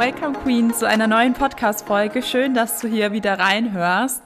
Welcome 0.00 0.32
Queen 0.44 0.72
zu 0.72 0.88
einer 0.88 1.06
neuen 1.06 1.34
Podcast-Folge. 1.34 2.22
Schön, 2.22 2.54
dass 2.54 2.80
du 2.80 2.88
hier 2.88 3.12
wieder 3.12 3.38
reinhörst. 3.38 4.22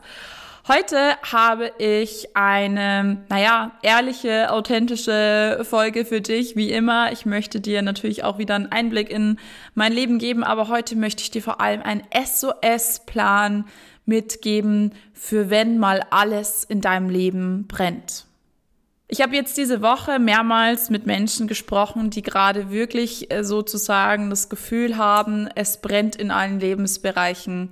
Heute 0.68 1.16
habe 1.32 1.72
ich 1.78 2.36
eine, 2.36 3.24
naja, 3.28 3.72
ehrliche, 3.82 4.52
authentische 4.52 5.66
Folge 5.68 6.04
für 6.04 6.20
dich, 6.20 6.54
wie 6.54 6.70
immer. 6.70 7.10
Ich 7.10 7.26
möchte 7.26 7.60
dir 7.60 7.82
natürlich 7.82 8.22
auch 8.22 8.38
wieder 8.38 8.54
einen 8.54 8.70
Einblick 8.70 9.10
in 9.10 9.40
mein 9.74 9.92
Leben 9.92 10.20
geben, 10.20 10.44
aber 10.44 10.68
heute 10.68 10.94
möchte 10.94 11.24
ich 11.24 11.32
dir 11.32 11.42
vor 11.42 11.60
allem 11.60 11.82
einen 11.82 12.04
SOS-Plan 12.14 13.64
mitgeben, 14.06 14.92
für 15.12 15.50
wenn 15.50 15.78
mal 15.78 16.04
alles 16.10 16.62
in 16.62 16.82
deinem 16.82 17.08
Leben 17.10 17.66
brennt. 17.66 18.26
Ich 19.06 19.20
habe 19.20 19.34
jetzt 19.34 19.58
diese 19.58 19.82
Woche 19.82 20.18
mehrmals 20.18 20.88
mit 20.88 21.04
Menschen 21.04 21.46
gesprochen, 21.46 22.08
die 22.08 22.22
gerade 22.22 22.70
wirklich 22.70 23.30
äh, 23.30 23.44
sozusagen 23.44 24.30
das 24.30 24.48
Gefühl 24.48 24.96
haben, 24.96 25.48
es 25.54 25.76
brennt 25.76 26.16
in 26.16 26.30
allen 26.30 26.58
Lebensbereichen. 26.58 27.68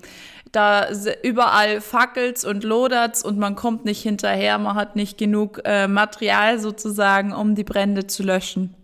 Da 0.52 0.88
überall 1.22 1.80
fackelt's 1.80 2.44
und 2.44 2.62
lodert's 2.62 3.24
und 3.24 3.38
man 3.38 3.56
kommt 3.56 3.86
nicht 3.86 4.02
hinterher, 4.02 4.58
man 4.58 4.74
hat 4.74 4.96
nicht 4.96 5.16
genug 5.16 5.62
äh, 5.64 5.88
Material 5.88 6.58
sozusagen, 6.58 7.32
um 7.32 7.54
die 7.54 7.64
Brände 7.64 8.06
zu 8.06 8.22
löschen. 8.22 8.74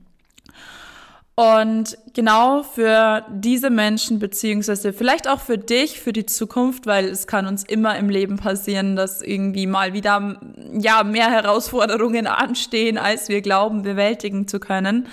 Und 1.38 1.96
genau 2.14 2.64
für 2.64 3.24
diese 3.30 3.70
Menschen, 3.70 4.18
beziehungsweise 4.18 4.92
vielleicht 4.92 5.28
auch 5.28 5.38
für 5.38 5.56
dich, 5.56 6.00
für 6.00 6.12
die 6.12 6.26
Zukunft, 6.26 6.86
weil 6.86 7.04
es 7.04 7.28
kann 7.28 7.46
uns 7.46 7.62
immer 7.62 7.96
im 7.96 8.10
Leben 8.10 8.38
passieren, 8.38 8.96
dass 8.96 9.22
irgendwie 9.22 9.68
mal 9.68 9.92
wieder, 9.92 10.40
ja, 10.72 11.04
mehr 11.04 11.30
Herausforderungen 11.30 12.26
anstehen, 12.26 12.98
als 12.98 13.28
wir 13.28 13.40
glauben, 13.40 13.82
bewältigen 13.82 14.48
zu 14.48 14.58
können, 14.58 15.06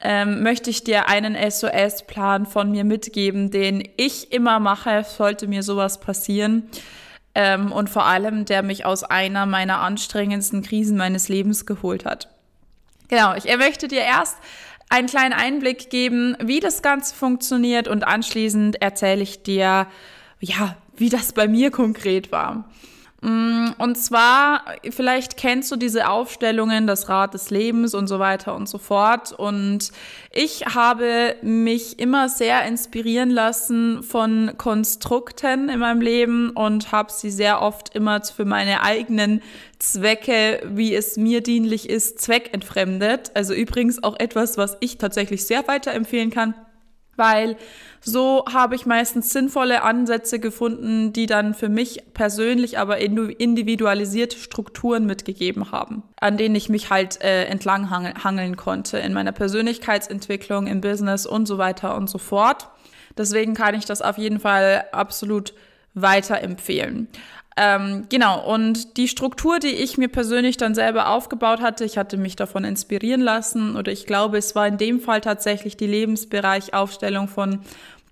ähm, 0.00 0.42
möchte 0.42 0.70
ich 0.70 0.82
dir 0.82 1.10
einen 1.10 1.36
SOS-Plan 1.36 2.46
von 2.46 2.70
mir 2.70 2.84
mitgeben, 2.84 3.50
den 3.50 3.86
ich 3.98 4.32
immer 4.32 4.60
mache, 4.60 5.04
sollte 5.04 5.46
mir 5.46 5.62
sowas 5.62 6.00
passieren. 6.00 6.70
Ähm, 7.34 7.70
und 7.70 7.90
vor 7.90 8.06
allem, 8.06 8.46
der 8.46 8.62
mich 8.62 8.86
aus 8.86 9.04
einer 9.04 9.44
meiner 9.44 9.80
anstrengendsten 9.80 10.62
Krisen 10.62 10.96
meines 10.96 11.28
Lebens 11.28 11.66
geholt 11.66 12.06
hat. 12.06 12.30
Genau, 13.10 13.34
ich 13.34 13.44
möchte 13.58 13.88
dir 13.88 14.02
erst 14.02 14.38
einen 14.90 15.08
kleinen 15.08 15.32
Einblick 15.32 15.88
geben, 15.88 16.36
wie 16.42 16.60
das 16.60 16.82
Ganze 16.82 17.14
funktioniert 17.14 17.88
und 17.88 18.04
anschließend 18.06 18.82
erzähle 18.82 19.22
ich 19.22 19.42
dir, 19.42 19.86
ja, 20.40 20.76
wie 20.96 21.08
das 21.08 21.32
bei 21.32 21.48
mir 21.48 21.70
konkret 21.70 22.30
war. 22.32 22.68
Mm, 23.22 23.68
und 23.76 23.96
zwar, 23.96 24.64
vielleicht 24.88 25.36
kennst 25.36 25.70
du 25.70 25.76
diese 25.76 26.08
Aufstellungen, 26.08 26.86
das 26.86 27.08
Rad 27.10 27.34
des 27.34 27.50
Lebens 27.50 27.94
und 27.94 28.06
so 28.06 28.18
weiter 28.18 28.54
und 28.54 28.68
so 28.68 28.78
fort. 28.78 29.32
Und 29.32 29.92
ich 30.32 30.64
habe 30.66 31.36
mich 31.42 31.98
immer 31.98 32.30
sehr 32.30 32.64
inspirieren 32.64 33.30
lassen 33.30 34.02
von 34.02 34.52
Konstrukten 34.56 35.68
in 35.68 35.80
meinem 35.80 36.00
Leben 36.00 36.50
und 36.50 36.92
habe 36.92 37.12
sie 37.12 37.30
sehr 37.30 37.60
oft 37.60 37.94
immer 37.94 38.22
für 38.22 38.46
meine 38.46 38.82
eigenen 38.82 39.42
Zwecke, 39.78 40.62
wie 40.64 40.94
es 40.94 41.16
mir 41.16 41.42
dienlich 41.42 41.90
ist, 41.90 42.20
zweckentfremdet. 42.20 43.32
Also 43.34 43.52
übrigens 43.52 44.02
auch 44.02 44.18
etwas, 44.18 44.56
was 44.56 44.78
ich 44.80 44.96
tatsächlich 44.96 45.44
sehr 45.44 45.68
weiterempfehlen 45.68 46.30
kann 46.30 46.54
weil 47.20 47.56
so 48.00 48.44
habe 48.50 48.74
ich 48.74 48.86
meistens 48.86 49.30
sinnvolle 49.30 49.82
Ansätze 49.82 50.40
gefunden, 50.40 51.12
die 51.12 51.26
dann 51.26 51.54
für 51.54 51.68
mich 51.68 52.02
persönlich 52.14 52.78
aber 52.78 52.98
individualisierte 52.98 54.38
Strukturen 54.38 55.04
mitgegeben 55.04 55.70
haben, 55.70 56.02
an 56.18 56.38
denen 56.38 56.54
ich 56.54 56.70
mich 56.70 56.90
halt 56.90 57.22
äh, 57.22 57.44
entlang 57.44 57.90
hangeln 57.90 58.56
konnte 58.56 58.98
in 58.98 59.12
meiner 59.12 59.32
Persönlichkeitsentwicklung, 59.32 60.66
im 60.66 60.80
Business 60.80 61.26
und 61.26 61.46
so 61.46 61.58
weiter 61.58 61.94
und 61.94 62.08
so 62.08 62.18
fort. 62.18 62.68
Deswegen 63.18 63.54
kann 63.54 63.74
ich 63.74 63.84
das 63.84 64.00
auf 64.00 64.16
jeden 64.16 64.40
Fall 64.40 64.86
absolut 64.92 65.52
weiterempfehlen. 65.94 67.08
Ähm, 67.62 68.06
genau, 68.08 68.42
und 68.50 68.96
die 68.96 69.06
Struktur, 69.06 69.58
die 69.58 69.68
ich 69.68 69.98
mir 69.98 70.08
persönlich 70.08 70.56
dann 70.56 70.74
selber 70.74 71.10
aufgebaut 71.10 71.60
hatte, 71.60 71.84
ich 71.84 71.98
hatte 71.98 72.16
mich 72.16 72.34
davon 72.34 72.64
inspirieren 72.64 73.20
lassen 73.20 73.76
oder 73.76 73.92
ich 73.92 74.06
glaube, 74.06 74.38
es 74.38 74.54
war 74.54 74.66
in 74.66 74.78
dem 74.78 74.98
Fall 74.98 75.20
tatsächlich 75.20 75.76
die 75.76 75.86
Lebensbereichaufstellung 75.86 77.28
von 77.28 77.60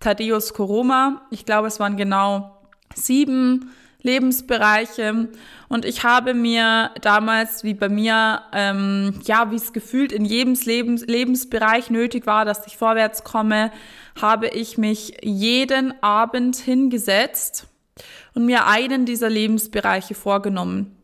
Thaddeus 0.00 0.52
Koroma. 0.52 1.22
Ich 1.30 1.46
glaube, 1.46 1.66
es 1.68 1.80
waren 1.80 1.96
genau 1.96 2.58
sieben 2.94 3.70
Lebensbereiche. 4.02 5.28
Und 5.70 5.86
ich 5.86 6.04
habe 6.04 6.34
mir 6.34 6.90
damals, 7.00 7.64
wie 7.64 7.72
bei 7.72 7.88
mir, 7.88 8.42
ähm, 8.52 9.18
ja, 9.24 9.50
wie 9.50 9.56
es 9.56 9.72
gefühlt 9.72 10.12
in 10.12 10.26
jedem 10.26 10.58
Lebens 10.62 11.06
Lebensbereich 11.06 11.88
nötig 11.88 12.26
war, 12.26 12.44
dass 12.44 12.66
ich 12.66 12.76
vorwärts 12.76 13.24
komme, 13.24 13.72
habe 14.20 14.48
ich 14.48 14.76
mich 14.76 15.16
jeden 15.22 15.94
Abend 16.02 16.56
hingesetzt 16.56 17.66
und 18.38 18.46
mir 18.46 18.68
einen 18.68 19.04
dieser 19.04 19.28
Lebensbereiche 19.28 20.14
vorgenommen. 20.14 20.96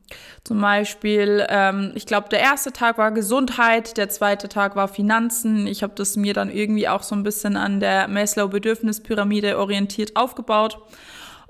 Zum 0.45 0.61
Beispiel, 0.61 1.45
ähm, 1.49 1.91
ich 1.97 2.07
glaube, 2.07 2.29
der 2.29 2.39
erste 2.39 2.73
Tag 2.73 2.97
war 2.97 3.11
Gesundheit, 3.11 3.97
der 3.97 4.09
zweite 4.09 4.49
Tag 4.49 4.77
war 4.77 4.87
Finanzen. 4.87 5.67
Ich 5.67 5.83
habe 5.83 5.95
das 5.97 6.17
mir 6.17 6.33
dann 6.33 6.49
irgendwie 6.49 6.87
auch 6.87 7.03
so 7.03 7.17
ein 7.17 7.25
bisschen 7.25 7.57
an 7.57 7.81
der 7.81 8.07
Maslow-Bedürfnispyramide 8.07 9.59
orientiert 9.59 10.15
aufgebaut. 10.15 10.79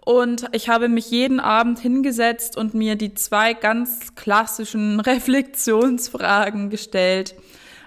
Und 0.07 0.47
ich 0.53 0.71
habe 0.71 0.89
mich 0.89 1.11
jeden 1.11 1.39
Abend 1.39 1.81
hingesetzt 1.81 2.57
und 2.57 2.73
mir 2.73 2.97
die 2.97 3.13
zwei 3.13 3.53
ganz 3.53 4.15
klassischen 4.15 5.01
Reflexionsfragen 5.01 6.71
gestellt. 6.71 7.35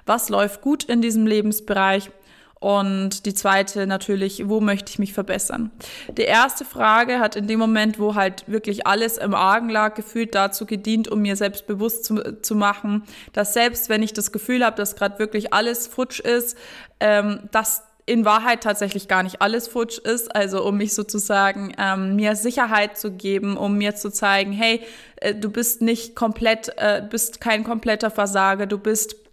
Was 0.06 0.30
läuft 0.30 0.62
gut 0.62 0.84
in 0.84 1.02
diesem 1.02 1.26
Lebensbereich? 1.26 2.12
Und 2.60 3.26
die 3.26 3.34
zweite 3.34 3.86
natürlich, 3.86 4.50
wo 4.50 4.60
möchte 4.62 4.92
ich 4.92 5.00
mich 5.00 5.14
verbessern? 5.14 5.72
Die 6.18 6.24
erste 6.24 6.66
Frage 6.66 7.20
hat 7.20 7.36
in 7.36 7.48
dem 7.48 7.60
Moment, 7.60 8.00
wo 8.00 8.16
halt 8.16 8.46
wirklich 8.48 8.88
alles 8.88 9.18
im 9.18 9.36
Argen 9.36 9.70
lag, 9.70 9.94
gefühlt 9.94 10.34
dazu 10.34 10.66
gedient, 10.66 11.08
um 11.08 11.22
mir 11.22 11.36
selbst 11.36 11.68
bewusst 11.68 12.06
zu, 12.06 12.42
zu 12.42 12.56
machen, 12.56 13.04
dass 13.34 13.54
selbst 13.54 13.90
wenn 13.90 14.02
ich 14.02 14.14
das 14.14 14.32
Gefühl 14.32 14.66
habe, 14.66 14.76
dass 14.76 14.96
gerade 14.96 15.20
wirklich 15.20 15.54
alles 15.54 15.88
futsch 15.88 16.20
ist, 16.20 16.58
ähm, 17.00 17.42
dass 17.52 17.84
in 18.08 18.24
Wahrheit 18.24 18.64
tatsächlich 18.64 19.10
gar 19.10 19.22
nicht 19.22 19.42
alles 19.42 19.68
futsch 19.68 20.00
ist, 20.00 20.34
also 20.34 20.66
um 20.66 20.78
mich 20.78 20.96
sozusagen 20.96 21.74
ähm, 21.78 22.16
mir 22.16 22.38
Sicherheit 22.38 22.98
zu 22.98 23.12
geben, 23.12 23.58
um 23.58 23.78
mir 23.78 23.96
zu 23.96 24.10
zeigen, 24.10 24.54
hey, 24.54 24.82
äh, 25.18 25.36
du 25.36 25.52
bist 25.52 25.82
nicht 25.82 26.16
komplett, 26.16 26.72
äh, 26.78 27.04
bist 27.08 27.42
kein 27.42 27.66
kompletter 27.66 28.10
Versager, 28.10 28.66
du 28.66 28.78
bist 28.78 29.27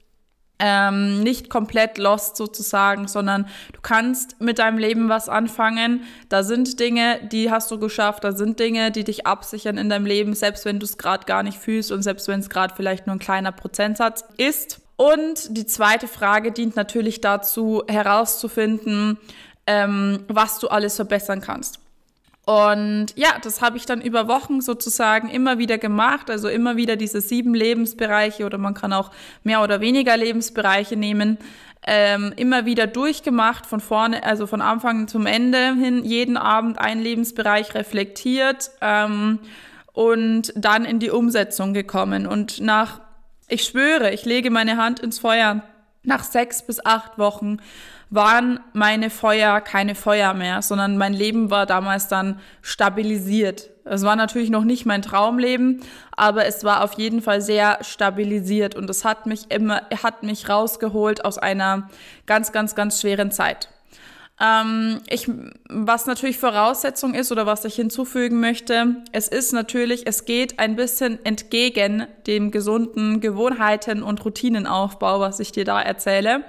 ähm, 0.58 1.22
nicht 1.22 1.50
komplett 1.50 1.98
lost 1.98 2.36
sozusagen, 2.36 3.08
sondern 3.08 3.46
du 3.72 3.80
kannst 3.82 4.40
mit 4.40 4.58
deinem 4.58 4.78
Leben 4.78 5.08
was 5.08 5.28
anfangen. 5.28 6.04
Da 6.28 6.42
sind 6.42 6.78
Dinge, 6.78 7.20
die 7.30 7.50
hast 7.50 7.70
du 7.70 7.78
geschafft, 7.78 8.24
da 8.24 8.32
sind 8.32 8.60
Dinge, 8.60 8.90
die 8.90 9.04
dich 9.04 9.26
absichern 9.26 9.78
in 9.78 9.88
deinem 9.88 10.06
Leben, 10.06 10.34
selbst 10.34 10.64
wenn 10.64 10.78
du 10.78 10.84
es 10.84 10.96
gerade 10.96 11.24
gar 11.26 11.42
nicht 11.42 11.58
fühlst 11.58 11.90
und 11.90 12.02
selbst 12.02 12.28
wenn 12.28 12.40
es 12.40 12.50
gerade 12.50 12.74
vielleicht 12.74 13.06
nur 13.06 13.16
ein 13.16 13.20
kleiner 13.20 13.52
Prozentsatz 13.52 14.24
ist. 14.36 14.80
Und 14.96 15.56
die 15.56 15.66
zweite 15.66 16.06
Frage 16.06 16.52
dient 16.52 16.76
natürlich 16.76 17.20
dazu, 17.20 17.82
herauszufinden, 17.88 19.18
ähm, 19.66 20.24
was 20.28 20.60
du 20.60 20.68
alles 20.68 20.96
verbessern 20.96 21.40
kannst. 21.40 21.80
Und 22.46 23.06
ja, 23.16 23.38
das 23.42 23.62
habe 23.62 23.78
ich 23.78 23.86
dann 23.86 24.02
über 24.02 24.28
Wochen 24.28 24.60
sozusagen 24.60 25.30
immer 25.30 25.58
wieder 25.58 25.78
gemacht, 25.78 26.28
also 26.28 26.48
immer 26.48 26.76
wieder 26.76 26.96
diese 26.96 27.22
sieben 27.22 27.54
Lebensbereiche 27.54 28.44
oder 28.44 28.58
man 28.58 28.74
kann 28.74 28.92
auch 28.92 29.10
mehr 29.44 29.62
oder 29.62 29.80
weniger 29.80 30.16
Lebensbereiche 30.16 30.96
nehmen, 30.96 31.38
ähm, 31.86 32.34
immer 32.36 32.66
wieder 32.66 32.86
durchgemacht, 32.86 33.66
von 33.66 33.80
vorne, 33.80 34.24
also 34.24 34.46
von 34.46 34.60
Anfang 34.60 35.08
zum 35.08 35.26
Ende 35.26 35.74
hin, 35.74 36.04
jeden 36.04 36.36
Abend 36.36 36.78
einen 36.78 37.02
Lebensbereich 37.02 37.74
reflektiert 37.74 38.70
ähm, 38.82 39.38
und 39.92 40.52
dann 40.54 40.84
in 40.84 40.98
die 40.98 41.10
Umsetzung 41.10 41.72
gekommen. 41.72 42.26
Und 42.26 42.60
nach, 42.60 43.00
ich 43.48 43.64
schwöre, 43.64 44.12
ich 44.12 44.26
lege 44.26 44.50
meine 44.50 44.76
Hand 44.76 45.00
ins 45.00 45.18
Feuer, 45.18 45.62
nach 46.02 46.24
sechs 46.24 46.66
bis 46.66 46.84
acht 46.84 47.18
Wochen 47.18 47.58
waren 48.14 48.60
meine 48.72 49.10
Feuer 49.10 49.60
keine 49.60 49.94
Feuer 49.94 50.34
mehr, 50.34 50.62
sondern 50.62 50.96
mein 50.96 51.12
Leben 51.12 51.50
war 51.50 51.66
damals 51.66 52.08
dann 52.08 52.40
stabilisiert. 52.62 53.70
Es 53.84 54.02
war 54.02 54.16
natürlich 54.16 54.50
noch 54.50 54.64
nicht 54.64 54.86
mein 54.86 55.02
Traumleben, 55.02 55.82
aber 56.16 56.46
es 56.46 56.64
war 56.64 56.82
auf 56.82 56.94
jeden 56.94 57.20
Fall 57.20 57.42
sehr 57.42 57.78
stabilisiert 57.82 58.76
und 58.76 58.88
es 58.88 59.04
hat 59.04 59.26
mich 59.26 59.50
immer, 59.50 59.82
hat 60.02 60.22
mich 60.22 60.48
rausgeholt 60.48 61.24
aus 61.24 61.38
einer 61.38 61.90
ganz, 62.26 62.52
ganz, 62.52 62.74
ganz 62.74 63.00
schweren 63.00 63.30
Zeit. 63.30 63.68
Ähm, 64.40 65.00
ich, 65.08 65.30
was 65.68 66.06
natürlich 66.06 66.38
Voraussetzung 66.38 67.14
ist 67.14 67.30
oder 67.30 67.46
was 67.46 67.64
ich 67.64 67.74
hinzufügen 67.74 68.40
möchte, 68.40 68.96
es 69.12 69.28
ist 69.28 69.52
natürlich, 69.52 70.06
es 70.06 70.24
geht 70.24 70.58
ein 70.58 70.76
bisschen 70.76 71.24
entgegen 71.24 72.06
dem 72.26 72.50
gesunden 72.50 73.20
Gewohnheiten 73.20 74.02
und 74.02 74.24
Routinenaufbau, 74.24 75.20
was 75.20 75.40
ich 75.40 75.52
dir 75.52 75.64
da 75.64 75.80
erzähle 75.80 76.44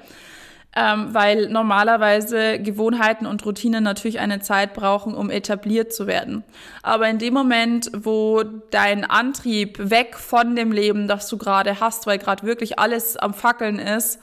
ähm, 0.76 1.14
weil 1.14 1.48
normalerweise 1.48 2.60
Gewohnheiten 2.60 3.26
und 3.26 3.46
Routinen 3.46 3.84
natürlich 3.84 4.20
eine 4.20 4.42
Zeit 4.42 4.74
brauchen, 4.74 5.16
um 5.16 5.30
etabliert 5.30 5.94
zu 5.94 6.06
werden. 6.06 6.44
Aber 6.84 7.08
in 7.08 7.18
dem 7.18 7.34
Moment, 7.34 7.90
wo 7.94 8.44
dein 8.72 9.06
Antrieb 9.06 9.78
weg 9.80 10.18
von 10.18 10.56
dem 10.56 10.72
Leben, 10.74 11.08
das 11.08 11.30
du 11.30 11.38
gerade 11.38 11.80
hast, 11.80 12.08
weil 12.08 12.18
gerade 12.18 12.46
wirklich 12.46 12.78
alles 12.78 13.16
am 13.16 13.34
Fackeln 13.34 13.80
ist, 13.80 14.20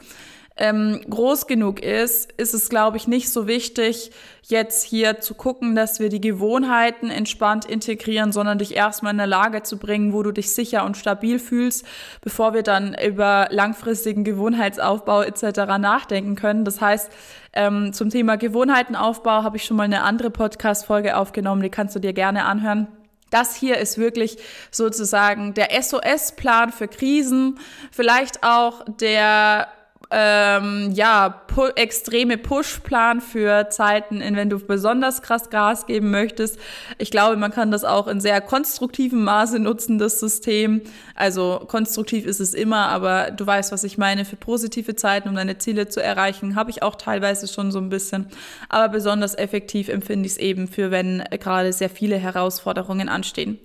ähm, 0.57 1.01
groß 1.09 1.47
genug 1.47 1.81
ist, 1.81 2.33
ist 2.33 2.53
es, 2.55 2.69
glaube 2.69 2.97
ich, 2.97 3.09
nicht 3.09 3.31
so 3.31 3.47
wichtig, 3.47 4.11
jetzt 4.43 4.85
hier 4.85 5.21
zu 5.21 5.35
gucken, 5.35 5.75
dass 5.75 5.99
wir 5.99 6.09
die 6.09 6.21
Gewohnheiten 6.21 7.11
entspannt 7.11 7.65
integrieren, 7.65 8.33
sondern 8.33 8.59
dich 8.59 8.77
erstmal 8.77 9.15
in 9.15 9.21
eine 9.21 9.31
Lage 9.31 9.63
zu 9.63 9.79
bringen, 9.79 10.13
wo 10.13 10.23
du 10.23 10.33
dich 10.33 10.55
sicher 10.55 10.85
und 10.85 10.97
stabil 10.97 11.39
fühlst, 11.39 11.87
bevor 12.21 12.53
wir 12.53 12.63
dann 12.63 12.95
über 12.95 13.49
langfristigen 13.51 14.25
Gewohnheitsaufbau 14.25 15.23
etc. 15.23 15.79
nachdenken 15.79 16.35
können. 16.35 16.65
Das 16.65 16.81
heißt, 16.81 17.11
ähm, 17.55 17.93
zum 17.93 18.11
Thema 18.11 18.37
Gewohnheitenaufbau 18.37 19.43
habe 19.43 19.57
ich 19.57 19.65
schon 19.65 19.77
mal 19.77 19.85
eine 19.85 20.03
andere 20.03 20.31
Podcast-Folge 20.31 21.17
aufgenommen, 21.17 21.63
die 21.63 21.71
kannst 21.71 21.95
du 21.97 22.01
dir 22.01 22.13
gerne 22.13 22.45
anhören. 22.45 22.89
Das 23.31 23.57
hier 23.57 23.79
ist 23.79 23.97
wirklich 23.97 24.37
sozusagen 24.71 25.55
der 25.55 25.71
SOS-Plan 25.83 26.71
für 26.71 26.87
Krisen, 26.87 27.59
vielleicht 27.91 28.45
auch 28.45 28.85
der 29.01 29.69
ähm, 30.13 30.93
ja, 30.93 31.29
pu 31.31 31.67
extreme 31.75 32.37
Push-Plan 32.37 33.21
für 33.21 33.71
Zeiten, 33.71 34.21
in 34.21 34.37
wenn 34.37 34.51
du 34.51 34.59
besonders 34.59 35.23
krass 35.23 35.51
Gas 35.51 35.87
geben 35.87 36.11
möchtest. 36.11 36.59
Ich 36.99 37.11
glaube, 37.11 37.37
man 37.37 37.51
kann 37.51 37.71
das 37.71 37.85
auch 37.85 38.09
in 38.09 38.21
sehr 38.21 38.41
konstruktivem 38.41 39.25
Maße 39.25 39.59
nutzen, 39.59 39.99
das 39.99 40.21
System. 40.21 40.83
Also 41.15 41.65
konstruktiv 41.67 42.27
ist 42.27 42.41
es 42.41 42.53
immer, 42.55 42.89
aber 42.89 43.31
du 43.31 43.47
weißt, 43.47 43.73
was 43.73 43.85
ich 43.85 43.99
meine. 43.99 44.25
Für 44.25 44.37
positive 44.37 44.95
Zeiten, 44.97 45.29
um 45.29 45.35
deine 45.35 45.59
Ziele 45.59 45.89
zu 45.89 46.03
erreichen, 46.03 46.55
habe 46.55 46.71
ich 46.71 46.83
auch 46.83 46.97
teilweise 46.97 47.49
schon 47.49 47.73
so 47.73 47.79
ein 47.79 47.89
bisschen. 47.89 48.27
Aber 48.69 48.89
besonders 48.89 49.37
effektiv 49.37 49.89
empfinde 49.89 50.27
ich 50.27 50.33
es 50.33 50.39
eben 50.39 50.69
für, 50.69 50.91
wenn 50.91 51.25
gerade 51.41 51.73
sehr 51.73 51.91
viele 51.91 52.17
Herausforderungen 52.17 53.09
anstehen. 53.09 53.59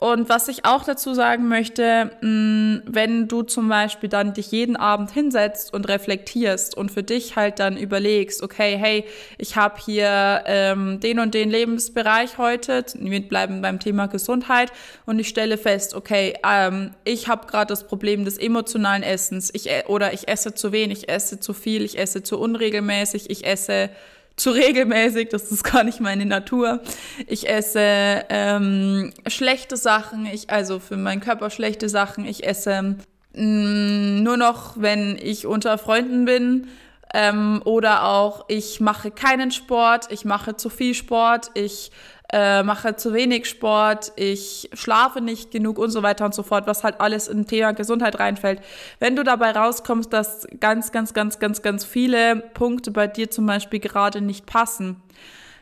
Und 0.00 0.30
was 0.30 0.48
ich 0.48 0.64
auch 0.64 0.82
dazu 0.82 1.12
sagen 1.12 1.46
möchte, 1.48 2.10
mm, 2.22 2.86
wenn 2.86 3.28
du 3.28 3.42
zum 3.42 3.68
Beispiel 3.68 4.08
dann 4.08 4.32
dich 4.32 4.50
jeden 4.50 4.76
Abend 4.76 5.10
hinsetzt 5.10 5.74
und 5.74 5.88
reflektierst 5.88 6.74
und 6.74 6.90
für 6.90 7.02
dich 7.02 7.36
halt 7.36 7.58
dann 7.58 7.76
überlegst, 7.76 8.42
okay, 8.42 8.78
hey, 8.78 9.04
ich 9.36 9.56
habe 9.56 9.78
hier 9.78 10.42
ähm, 10.46 11.00
den 11.00 11.18
und 11.18 11.34
den 11.34 11.50
Lebensbereich 11.50 12.38
heute, 12.38 12.82
wir 12.94 13.20
bleiben 13.28 13.60
beim 13.60 13.78
Thema 13.78 14.06
Gesundheit 14.06 14.72
und 15.04 15.18
ich 15.18 15.28
stelle 15.28 15.58
fest, 15.58 15.94
okay, 15.94 16.32
ähm, 16.48 16.92
ich 17.04 17.28
habe 17.28 17.46
gerade 17.46 17.68
das 17.68 17.86
Problem 17.86 18.24
des 18.24 18.38
emotionalen 18.38 19.02
Essens, 19.02 19.50
ich 19.52 19.68
äh, 19.68 19.84
oder 19.86 20.14
ich 20.14 20.28
esse 20.28 20.54
zu 20.54 20.72
wenig, 20.72 21.02
ich 21.02 21.08
esse 21.10 21.40
zu 21.40 21.52
viel, 21.52 21.84
ich 21.84 21.98
esse 21.98 22.22
zu 22.22 22.38
unregelmäßig, 22.38 23.28
ich 23.28 23.44
esse 23.44 23.90
zu 24.40 24.50
regelmäßig, 24.50 25.28
das 25.28 25.52
ist 25.52 25.64
gar 25.64 25.84
nicht 25.84 26.00
meine 26.00 26.24
Natur. 26.24 26.80
Ich 27.26 27.48
esse 27.48 28.24
ähm, 28.28 29.12
schlechte 29.26 29.76
Sachen, 29.76 30.26
ich, 30.26 30.50
also 30.50 30.78
für 30.78 30.96
meinen 30.96 31.20
Körper 31.20 31.50
schlechte 31.50 31.88
Sachen. 31.88 32.24
Ich 32.24 32.46
esse 32.46 32.96
mh, 33.34 33.42
mm, 33.42 34.22
nur 34.22 34.36
noch, 34.36 34.80
wenn 34.80 35.18
ich 35.22 35.46
unter 35.46 35.76
Freunden 35.78 36.24
bin. 36.24 36.68
Ähm, 37.12 37.60
oder 37.64 38.04
auch, 38.04 38.44
ich 38.48 38.80
mache 38.80 39.10
keinen 39.10 39.50
Sport, 39.50 40.06
ich 40.10 40.24
mache 40.24 40.56
zu 40.56 40.70
viel 40.70 40.94
Sport, 40.94 41.50
ich 41.54 41.90
äh, 42.32 42.62
mache 42.62 42.96
zu 42.96 43.12
wenig 43.12 43.48
Sport, 43.48 44.12
ich 44.16 44.70
schlafe 44.72 45.20
nicht 45.20 45.50
genug 45.50 45.78
und 45.78 45.90
so 45.90 46.02
weiter 46.02 46.24
und 46.24 46.34
so 46.34 46.42
fort, 46.42 46.66
was 46.66 46.84
halt 46.84 47.00
alles 47.00 47.28
in 47.28 47.46
Thema 47.46 47.72
Gesundheit 47.72 48.20
reinfällt. 48.20 48.60
Wenn 48.98 49.16
du 49.16 49.24
dabei 49.24 49.50
rauskommst, 49.50 50.12
dass 50.12 50.46
ganz, 50.60 50.92
ganz, 50.92 51.12
ganz, 51.12 51.38
ganz, 51.38 51.62
ganz 51.62 51.84
viele 51.84 52.36
Punkte 52.36 52.90
bei 52.90 53.06
dir 53.06 53.30
zum 53.30 53.46
Beispiel 53.46 53.80
gerade 53.80 54.20
nicht 54.20 54.46
passen, 54.46 55.02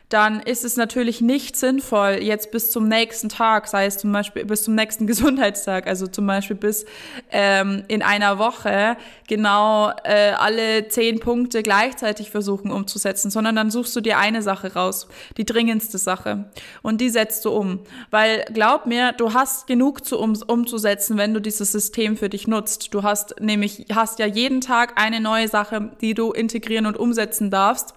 dann 0.09 0.39
ist 0.39 0.65
es 0.65 0.75
natürlich 0.75 1.21
nicht 1.21 1.55
sinnvoll, 1.55 2.17
jetzt 2.21 2.49
bis 2.49 2.71
zum 2.71 2.87
nächsten 2.87 3.29
Tag, 3.29 3.67
sei 3.67 3.85
es 3.85 3.99
zum 3.99 4.11
Beispiel 4.11 4.43
bis 4.43 4.63
zum 4.63 4.73
nächsten 4.73 5.05
Gesundheitstag, 5.07 5.87
also 5.87 6.07
zum 6.07 6.25
Beispiel 6.25 6.55
bis 6.55 6.85
ähm, 7.31 7.83
in 7.87 8.01
einer 8.01 8.39
Woche, 8.39 8.97
genau 9.27 9.91
äh, 10.03 10.31
alle 10.31 10.87
zehn 10.87 11.19
Punkte 11.19 11.61
gleichzeitig 11.61 12.31
versuchen 12.31 12.71
umzusetzen, 12.71 13.29
sondern 13.29 13.55
dann 13.55 13.69
suchst 13.69 13.95
du 13.95 14.01
dir 14.01 14.17
eine 14.17 14.41
Sache 14.41 14.73
raus, 14.73 15.07
die 15.37 15.45
dringendste 15.45 15.99
Sache, 15.99 16.49
und 16.81 16.99
die 17.01 17.09
setzt 17.09 17.45
du 17.45 17.51
um. 17.51 17.81
Weil 18.09 18.45
glaub 18.51 18.87
mir, 18.87 19.11
du 19.13 19.35
hast 19.35 19.67
genug 19.67 20.03
zu 20.05 20.17
um, 20.17 20.35
umzusetzen, 20.47 21.17
wenn 21.17 21.35
du 21.35 21.39
dieses 21.39 21.71
System 21.71 22.17
für 22.17 22.29
dich 22.29 22.47
nutzt. 22.47 22.93
Du 22.93 23.03
hast 23.03 23.35
nämlich 23.39 23.85
hast 23.93 24.17
ja 24.17 24.25
jeden 24.25 24.61
Tag 24.61 24.99
eine 24.99 25.19
neue 25.19 25.47
Sache, 25.47 25.91
die 26.01 26.15
du 26.15 26.31
integrieren 26.31 26.87
und 26.87 26.97
umsetzen 26.97 27.51
darfst 27.51 27.93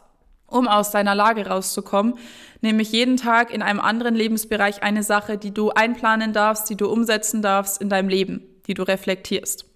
um 0.53 0.69
aus 0.69 0.91
deiner 0.91 1.15
Lage 1.15 1.47
rauszukommen. 1.47 2.15
Nämlich 2.61 2.93
jeden 2.93 3.17
Tag 3.17 3.53
in 3.53 3.63
einem 3.63 3.81
anderen 3.81 4.15
Lebensbereich 4.15 4.83
eine 4.83 5.03
Sache, 5.03 5.37
die 5.37 5.53
du 5.53 5.71
einplanen 5.71 6.33
darfst, 6.33 6.71
die 6.71 6.77
du 6.77 6.89
umsetzen 6.89 7.43
darfst 7.43 7.81
in 7.81 7.89
deinem 7.89 8.09
Leben, 8.09 8.43
die 8.67 8.75
du 8.75 8.85
reflektierst. 8.85 9.67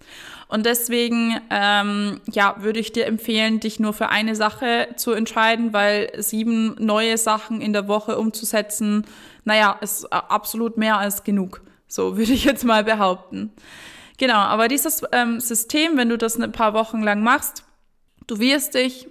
Und 0.47 0.65
deswegen, 0.65 1.41
ähm, 1.49 2.21
ja, 2.31 2.55
würde 2.59 2.79
ich 2.79 2.93
dir 2.93 3.05
empfehlen, 3.05 3.59
dich 3.59 3.81
nur 3.81 3.91
für 3.91 4.07
eine 4.07 4.35
Sache 4.35 4.87
zu 4.95 5.11
entscheiden, 5.11 5.73
weil 5.73 6.09
sieben 6.17 6.75
neue 6.79 7.17
Sachen 7.17 7.59
in 7.59 7.73
der 7.73 7.89
Woche 7.89 8.17
umzusetzen, 8.17 9.05
naja, 9.43 9.77
ist 9.81 10.11
absolut 10.11 10.77
mehr 10.77 10.97
als 10.97 11.25
genug. 11.25 11.61
So 11.89 12.17
würde 12.17 12.31
ich 12.31 12.45
jetzt 12.45 12.63
mal 12.63 12.85
behaupten. 12.85 13.51
Genau, 14.17 14.37
aber 14.37 14.67
dieses 14.67 15.03
ähm, 15.11 15.39
System, 15.39 15.97
wenn 15.97 16.09
du 16.09 16.17
das 16.17 16.39
ein 16.39 16.51
paar 16.51 16.73
Wochen 16.73 17.03
lang 17.03 17.21
machst, 17.21 17.63
du 18.25 18.39
wirst 18.39 18.75
dich 18.75 19.07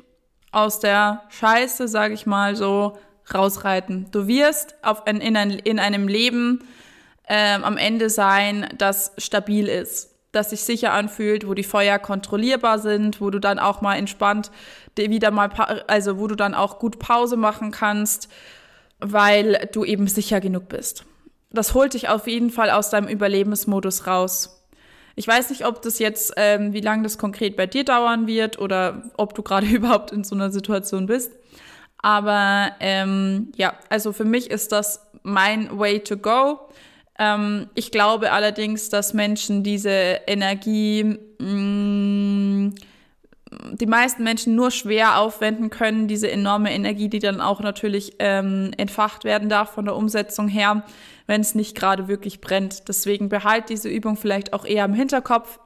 aus 0.52 0.81
der 0.81 1.22
Scheiße, 1.28 1.88
sage 1.88 2.14
ich 2.14 2.26
mal 2.26 2.56
so, 2.56 2.98
rausreiten. 3.32 4.06
Du 4.12 4.28
wirst 4.28 4.76
auf 4.82 5.06
ein, 5.06 5.20
in, 5.20 5.37
ein, 5.37 5.50
in 5.50 5.78
einem 5.78 6.08
Leben 6.08 6.64
ähm, 7.28 7.64
am 7.64 7.76
Ende 7.76 8.08
sein, 8.08 8.69
das 8.78 9.12
stabil 9.19 9.69
ist, 9.69 10.14
das 10.32 10.50
sich 10.50 10.62
sicher 10.62 10.93
anfühlt, 10.93 11.46
wo 11.48 11.54
die 11.54 11.64
Feuer 11.64 11.98
kontrollierbar 11.98 12.78
sind, 12.78 13.20
wo 13.20 13.31
du 13.31 13.40
dann 13.40 13.58
auch 13.58 13.81
mal 13.81 13.96
entspannt 13.96 14.50
wieder 14.96 15.31
mal, 15.31 15.48
also 15.88 16.19
wo 16.19 16.26
du 16.26 16.37
dann 16.37 16.54
auch 16.54 16.78
gut 16.78 16.99
Pause 16.99 17.37
machen 17.37 17.70
kannst, 17.70 18.28
weil 18.99 19.69
du 19.72 19.84
eben 19.84 20.08
sicher 20.08 20.40
genug 20.40 20.69
bist. 20.69 21.04
Das 21.50 21.75
holt 21.75 21.94
dich 21.94 22.08
auf 22.08 22.26
jeden 22.26 22.50
Fall 22.50 22.70
aus 22.70 22.90
deinem 22.90 23.08
Überlebensmodus 23.08 24.06
raus. 24.06 24.55
Ich 25.18 25.26
weiß 25.26 25.48
nicht, 25.50 25.66
ob 25.66 25.80
das 25.80 25.98
jetzt, 25.98 26.34
ähm, 26.36 26.74
wie 26.74 26.80
lange 26.80 27.02
das 27.02 27.16
konkret 27.16 27.56
bei 27.56 27.66
dir 27.66 27.84
dauern 27.84 28.26
wird 28.26 28.58
oder 28.58 29.02
ob 29.16 29.34
du 29.34 29.42
gerade 29.42 29.66
überhaupt 29.74 30.12
in 30.12 30.22
so 30.24 30.34
einer 30.34 30.50
Situation 30.52 31.06
bist. 31.06 31.32
Aber 31.98 32.72
ähm, 32.80 33.50
ja, 33.56 33.74
also 33.88 34.12
für 34.12 34.26
mich 34.26 34.50
ist 34.50 34.70
das 34.72 35.06
mein 35.22 35.76
Way 35.76 36.00
to 36.00 36.18
go. 36.18 36.60
Ähm, 37.18 37.68
ich 37.74 37.90
glaube 37.90 38.30
allerdings, 38.32 38.90
dass 38.90 39.14
Menschen 39.14 39.62
diese 39.62 40.20
Energie, 40.26 41.18
mh, 41.38 41.52
mm, 41.52 42.36
die 43.72 43.86
meisten 43.86 44.22
Menschen 44.22 44.54
nur 44.54 44.70
schwer 44.70 45.18
aufwenden 45.18 45.70
können, 45.70 46.08
diese 46.08 46.30
enorme 46.30 46.72
Energie, 46.72 47.08
die 47.08 47.18
dann 47.18 47.40
auch 47.40 47.60
natürlich 47.60 48.14
ähm, 48.18 48.72
entfacht 48.76 49.25
werden 49.25 49.48
darf 49.48 49.70
von 49.70 49.84
der 49.84 49.96
Umsetzung 49.96 50.48
her 50.48 50.84
wenn 51.26 51.40
es 51.40 51.54
nicht 51.54 51.76
gerade 51.76 52.08
wirklich 52.08 52.40
brennt. 52.40 52.88
Deswegen 52.88 53.28
behalt 53.28 53.68
diese 53.68 53.88
Übung 53.88 54.16
vielleicht 54.16 54.52
auch 54.52 54.64
eher 54.64 54.84
im 54.84 54.94
Hinterkopf 54.94 55.58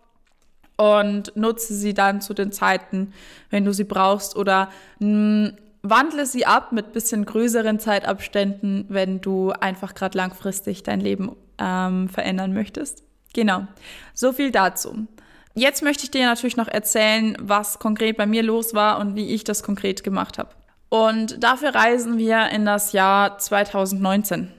und 0.77 1.37
nutze 1.37 1.75
sie 1.75 1.95
dann 1.95 2.21
zu 2.21 2.35
den 2.35 2.53
Zeiten, 2.53 3.13
wenn 3.51 3.65
du 3.65 3.73
sie 3.73 3.85
brauchst 3.85 4.37
oder 4.37 4.71
mh, 4.99 5.53
wandle 5.83 6.27
sie 6.27 6.47
ab 6.47 6.73
mit 6.73 6.93
bisschen 6.93 7.25
größeren 7.25 7.79
Zeitabständen, 7.79 8.87
wenn 8.89 9.21
du 9.21 9.51
einfach 9.51 9.95
gerade 9.95 10.17
langfristig 10.17 10.83
dein 10.83 11.01
Leben 11.01 11.37
ähm, 11.59 12.09
verändern 12.09 12.53
möchtest. 12.53 13.05
Genau, 13.35 13.67
so 14.15 14.33
viel 14.33 14.51
dazu. 14.51 15.07
Jetzt 15.55 15.83
möchte 15.83 16.05
ich 16.05 16.11
dir 16.11 16.27
natürlich 16.27 16.57
noch 16.57 16.69
erzählen, 16.69 17.37
was 17.41 17.79
konkret 17.79 18.17
bei 18.17 18.27
mir 18.27 18.43
los 18.43 18.75
war 18.75 19.01
und 19.01 19.17
wie 19.17 19.35
ich 19.35 19.45
das 19.45 19.63
konkret 19.63 20.05
gemacht 20.05 20.39
habe. 20.39 20.51
Und 20.89 21.43
dafür 21.43 21.75
reisen 21.75 22.19
wir 22.19 22.49
in 22.51 22.65
das 22.65 22.93
Jahr 22.93 23.39
2019 23.39 24.53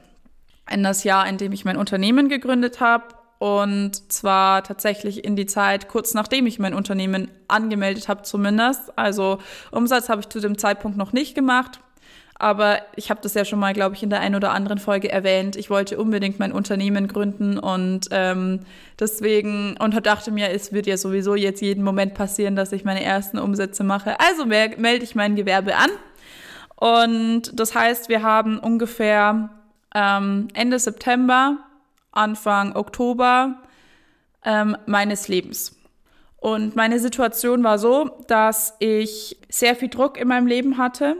in 0.71 0.83
das 0.83 1.03
Jahr, 1.03 1.27
in 1.27 1.37
dem 1.37 1.51
ich 1.51 1.65
mein 1.65 1.77
Unternehmen 1.77 2.29
gegründet 2.29 2.79
habe. 2.79 3.05
Und 3.39 4.11
zwar 4.11 4.63
tatsächlich 4.63 5.25
in 5.25 5.35
die 5.35 5.47
Zeit 5.47 5.87
kurz 5.87 6.13
nachdem 6.13 6.45
ich 6.45 6.59
mein 6.59 6.75
Unternehmen 6.75 7.31
angemeldet 7.47 8.07
habe 8.07 8.21
zumindest. 8.21 8.97
Also 8.97 9.39
Umsatz 9.71 10.09
habe 10.09 10.21
ich 10.21 10.29
zu 10.29 10.39
dem 10.39 10.57
Zeitpunkt 10.57 10.97
noch 10.97 11.11
nicht 11.11 11.33
gemacht. 11.33 11.79
Aber 12.41 12.81
ich 12.95 13.11
habe 13.11 13.21
das 13.21 13.35
ja 13.35 13.45
schon 13.45 13.59
mal, 13.59 13.71
glaube 13.71 13.93
ich, 13.93 14.01
in 14.01 14.09
der 14.09 14.19
einen 14.19 14.33
oder 14.33 14.51
anderen 14.51 14.79
Folge 14.79 15.11
erwähnt. 15.11 15.55
Ich 15.55 15.69
wollte 15.69 15.99
unbedingt 15.99 16.39
mein 16.39 16.51
Unternehmen 16.51 17.07
gründen 17.07 17.59
und 17.59 18.07
ähm, 18.09 18.61
deswegen 18.99 19.77
und 19.77 20.03
dachte 20.07 20.31
mir, 20.31 20.49
es 20.49 20.73
wird 20.73 20.87
ja 20.87 20.97
sowieso 20.97 21.35
jetzt 21.35 21.61
jeden 21.61 21.83
Moment 21.83 22.15
passieren, 22.15 22.55
dass 22.55 22.71
ich 22.71 22.83
meine 22.83 23.03
ersten 23.03 23.37
Umsätze 23.37 23.83
mache. 23.83 24.19
Also 24.19 24.47
melde 24.47 25.03
ich 25.03 25.13
mein 25.13 25.35
Gewerbe 25.35 25.75
an. 25.75 25.91
Und 26.77 27.59
das 27.59 27.75
heißt, 27.75 28.09
wir 28.09 28.23
haben 28.23 28.57
ungefähr 28.57 29.51
ähm, 29.93 30.47
Ende 30.55 30.79
September, 30.79 31.57
Anfang 32.11 32.75
Oktober 32.75 33.61
ähm, 34.43 34.75
meines 34.87 35.27
Lebens. 35.27 35.75
Und 36.37 36.75
meine 36.75 36.97
Situation 36.97 37.63
war 37.63 37.77
so, 37.77 38.23
dass 38.25 38.77
ich 38.79 39.37
sehr 39.47 39.75
viel 39.75 39.89
Druck 39.89 40.19
in 40.19 40.27
meinem 40.27 40.47
Leben 40.47 40.79
hatte, 40.79 41.17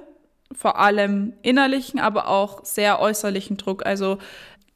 vor 0.53 0.79
allem 0.79 1.33
innerlichen, 1.41 1.99
aber 1.99 2.27
auch 2.27 2.65
sehr 2.65 2.99
äußerlichen 2.99 3.57
Druck. 3.57 3.85
Also 3.85 4.17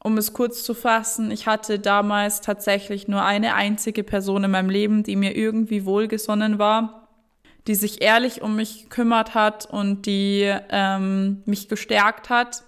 um 0.02 0.18
es 0.18 0.32
kurz 0.32 0.62
zu 0.62 0.74
fassen, 0.74 1.30
ich 1.30 1.46
hatte 1.46 1.78
damals 1.78 2.40
tatsächlich 2.40 3.08
nur 3.08 3.24
eine 3.24 3.54
einzige 3.54 4.04
Person 4.04 4.44
in 4.44 4.52
meinem 4.52 4.70
Leben, 4.70 5.02
die 5.02 5.16
mir 5.16 5.36
irgendwie 5.36 5.84
wohlgesonnen 5.84 6.58
war. 6.58 7.08
die 7.66 7.74
sich 7.74 8.02
ehrlich 8.02 8.42
um 8.42 8.56
mich 8.56 8.84
gekümmert 8.84 9.34
hat 9.34 9.66
und 9.66 10.06
die 10.06 10.52
ähm, 10.70 11.42
mich 11.46 11.68
gestärkt 11.68 12.30
hat. 12.30 12.62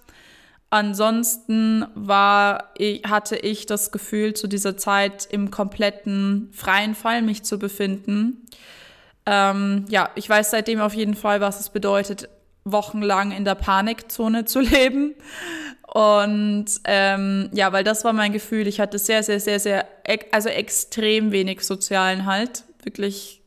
Ansonsten 0.71 1.85
war, 1.95 2.73
hatte 3.07 3.37
ich 3.37 3.65
das 3.65 3.91
Gefühl, 3.91 4.33
zu 4.35 4.47
dieser 4.47 4.77
Zeit 4.77 5.27
im 5.31 5.49
kompletten 5.49 6.49
freien 6.51 6.93
Fall 6.95 7.21
mich 7.23 7.43
zu 7.43 7.57
befinden. 7.57 8.45
Ähm, 9.25 9.85
ja, 9.89 10.09
ich 10.15 10.29
weiß 10.29 10.51
seitdem 10.51 10.79
auf 10.79 10.93
jeden 10.93 11.15
Fall, 11.15 11.41
was 11.41 11.59
es 11.59 11.69
bedeutet, 11.69 12.29
wochenlang 12.71 13.31
in 13.31 13.45
der 13.45 13.55
Panikzone 13.55 14.45
zu 14.45 14.59
leben. 14.61 15.15
Und 15.93 16.65
ähm, 16.83 17.49
ja, 17.53 17.71
weil 17.71 17.83
das 17.83 18.03
war 18.03 18.13
mein 18.13 18.31
Gefühl. 18.31 18.67
Ich 18.67 18.79
hatte 18.79 18.99
sehr, 18.99 19.23
sehr, 19.23 19.39
sehr, 19.39 19.59
sehr, 19.59 19.87
also 20.31 20.49
extrem 20.49 21.31
wenig 21.31 21.61
sozialen 21.61 22.25
Halt. 22.25 22.63
Wirklich 22.83 23.41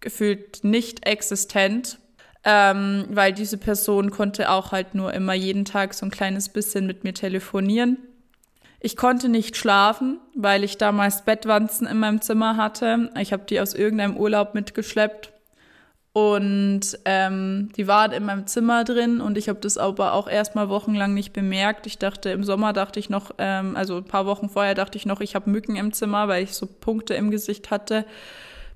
gefühlt 0.00 0.62
nicht 0.62 1.06
existent 1.06 1.98
ähm, 2.44 3.06
weil 3.08 3.32
diese 3.32 3.56
Person 3.56 4.10
konnte 4.10 4.50
auch 4.50 4.70
halt 4.72 4.94
nur 4.94 5.12
immer 5.14 5.32
jeden 5.32 5.64
Tag 5.64 5.94
so 5.94 6.04
ein 6.06 6.10
kleines 6.10 6.50
bisschen 6.50 6.86
mit 6.86 7.02
mir 7.02 7.14
telefonieren. 7.14 7.98
Ich 8.80 8.96
konnte 8.96 9.30
nicht 9.30 9.56
schlafen, 9.56 10.20
weil 10.34 10.62
ich 10.62 10.76
damals 10.76 11.22
Bettwanzen 11.22 11.86
in 11.86 11.98
meinem 11.98 12.20
Zimmer 12.20 12.58
hatte. 12.58 13.10
Ich 13.18 13.32
habe 13.32 13.44
die 13.48 13.60
aus 13.60 13.72
irgendeinem 13.72 14.18
Urlaub 14.18 14.54
mitgeschleppt 14.54 15.32
und 16.14 16.80
ähm, 17.04 17.70
die 17.76 17.88
waren 17.88 18.12
in 18.12 18.24
meinem 18.24 18.46
Zimmer 18.46 18.84
drin 18.84 19.20
und 19.20 19.36
ich 19.36 19.48
habe 19.48 19.58
das 19.58 19.76
aber 19.76 20.12
auch 20.12 20.28
erstmal 20.28 20.68
wochenlang 20.68 21.12
nicht 21.12 21.32
bemerkt. 21.32 21.88
Ich 21.88 21.98
dachte, 21.98 22.30
im 22.30 22.44
Sommer 22.44 22.72
dachte 22.72 23.00
ich 23.00 23.10
noch, 23.10 23.32
ähm, 23.38 23.74
also 23.74 23.96
ein 23.96 24.04
paar 24.04 24.24
Wochen 24.24 24.48
vorher 24.48 24.76
dachte 24.76 24.96
ich 24.96 25.06
noch, 25.06 25.20
ich 25.20 25.34
habe 25.34 25.50
Mücken 25.50 25.74
im 25.74 25.92
Zimmer, 25.92 26.28
weil 26.28 26.44
ich 26.44 26.54
so 26.54 26.66
Punkte 26.66 27.14
im 27.14 27.32
Gesicht 27.32 27.72
hatte 27.72 28.06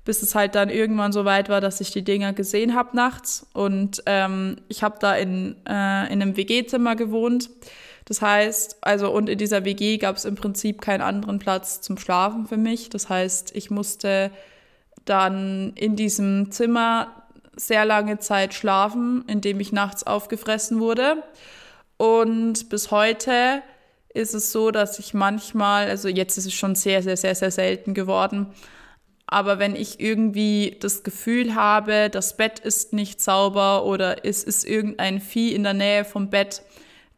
bis 0.05 0.23
es 0.23 0.33
halt 0.33 0.55
dann 0.55 0.69
irgendwann 0.69 1.11
so 1.11 1.23
weit 1.23 1.49
war, 1.49 1.61
dass 1.61 1.81
ich 1.81 1.91
die 1.91 2.03
Dinger 2.03 2.33
gesehen 2.33 2.73
habe 2.73 2.95
nachts. 2.95 3.45
Und 3.53 4.01
ähm, 4.07 4.55
ich 4.67 4.81
habe 4.81 4.97
da 4.99 5.13
in, 5.13 5.55
äh, 5.67 6.11
in 6.11 6.19
einem 6.19 6.35
WG-Zimmer 6.35 6.95
gewohnt. 6.95 7.51
Das 8.05 8.19
heißt, 8.19 8.77
also 8.81 9.11
und 9.11 9.29
in 9.29 9.37
dieser 9.37 9.65
WG 9.65 9.97
gab 9.97 10.15
es 10.15 10.25
im 10.25 10.33
Prinzip 10.33 10.81
keinen 10.81 11.01
anderen 11.01 11.37
Platz 11.37 11.81
zum 11.81 11.99
Schlafen 11.99 12.47
für 12.47 12.57
mich. 12.57 12.89
Das 12.89 13.07
heißt, 13.07 13.55
ich 13.55 13.69
musste 13.69 14.31
dann 15.05 15.73
in 15.75 15.95
diesem 15.95 16.49
Zimmer 16.49 17.18
sehr 17.59 17.85
lange 17.85 18.19
Zeit 18.19 18.53
schlafen, 18.53 19.23
indem 19.27 19.59
ich 19.59 19.71
nachts 19.71 20.05
aufgefressen 20.05 20.79
wurde. 20.79 21.23
Und 21.97 22.69
bis 22.69 22.91
heute 22.91 23.61
ist 24.13 24.33
es 24.33 24.51
so, 24.51 24.71
dass 24.71 24.99
ich 24.99 25.13
manchmal, 25.13 25.89
also 25.89 26.07
jetzt 26.07 26.37
ist 26.37 26.45
es 26.45 26.53
schon 26.53 26.75
sehr, 26.75 27.03
sehr, 27.03 27.17
sehr, 27.17 27.35
sehr 27.35 27.51
selten 27.51 27.93
geworden, 27.93 28.53
aber 29.31 29.59
wenn 29.59 29.75
ich 29.75 29.99
irgendwie 29.99 30.77
das 30.79 31.03
Gefühl 31.03 31.53
habe, 31.53 32.09
das 32.09 32.35
Bett 32.35 32.57
ist 32.57 32.93
nicht 32.93 33.21
sauber 33.21 33.85
oder 33.85 34.25
es 34.25 34.43
ist 34.43 34.65
irgendein 34.65 35.19
Vieh 35.19 35.53
in 35.53 35.61
der 35.61 35.75
Nähe 35.75 36.03
vom 36.03 36.31
Bett, 36.31 36.63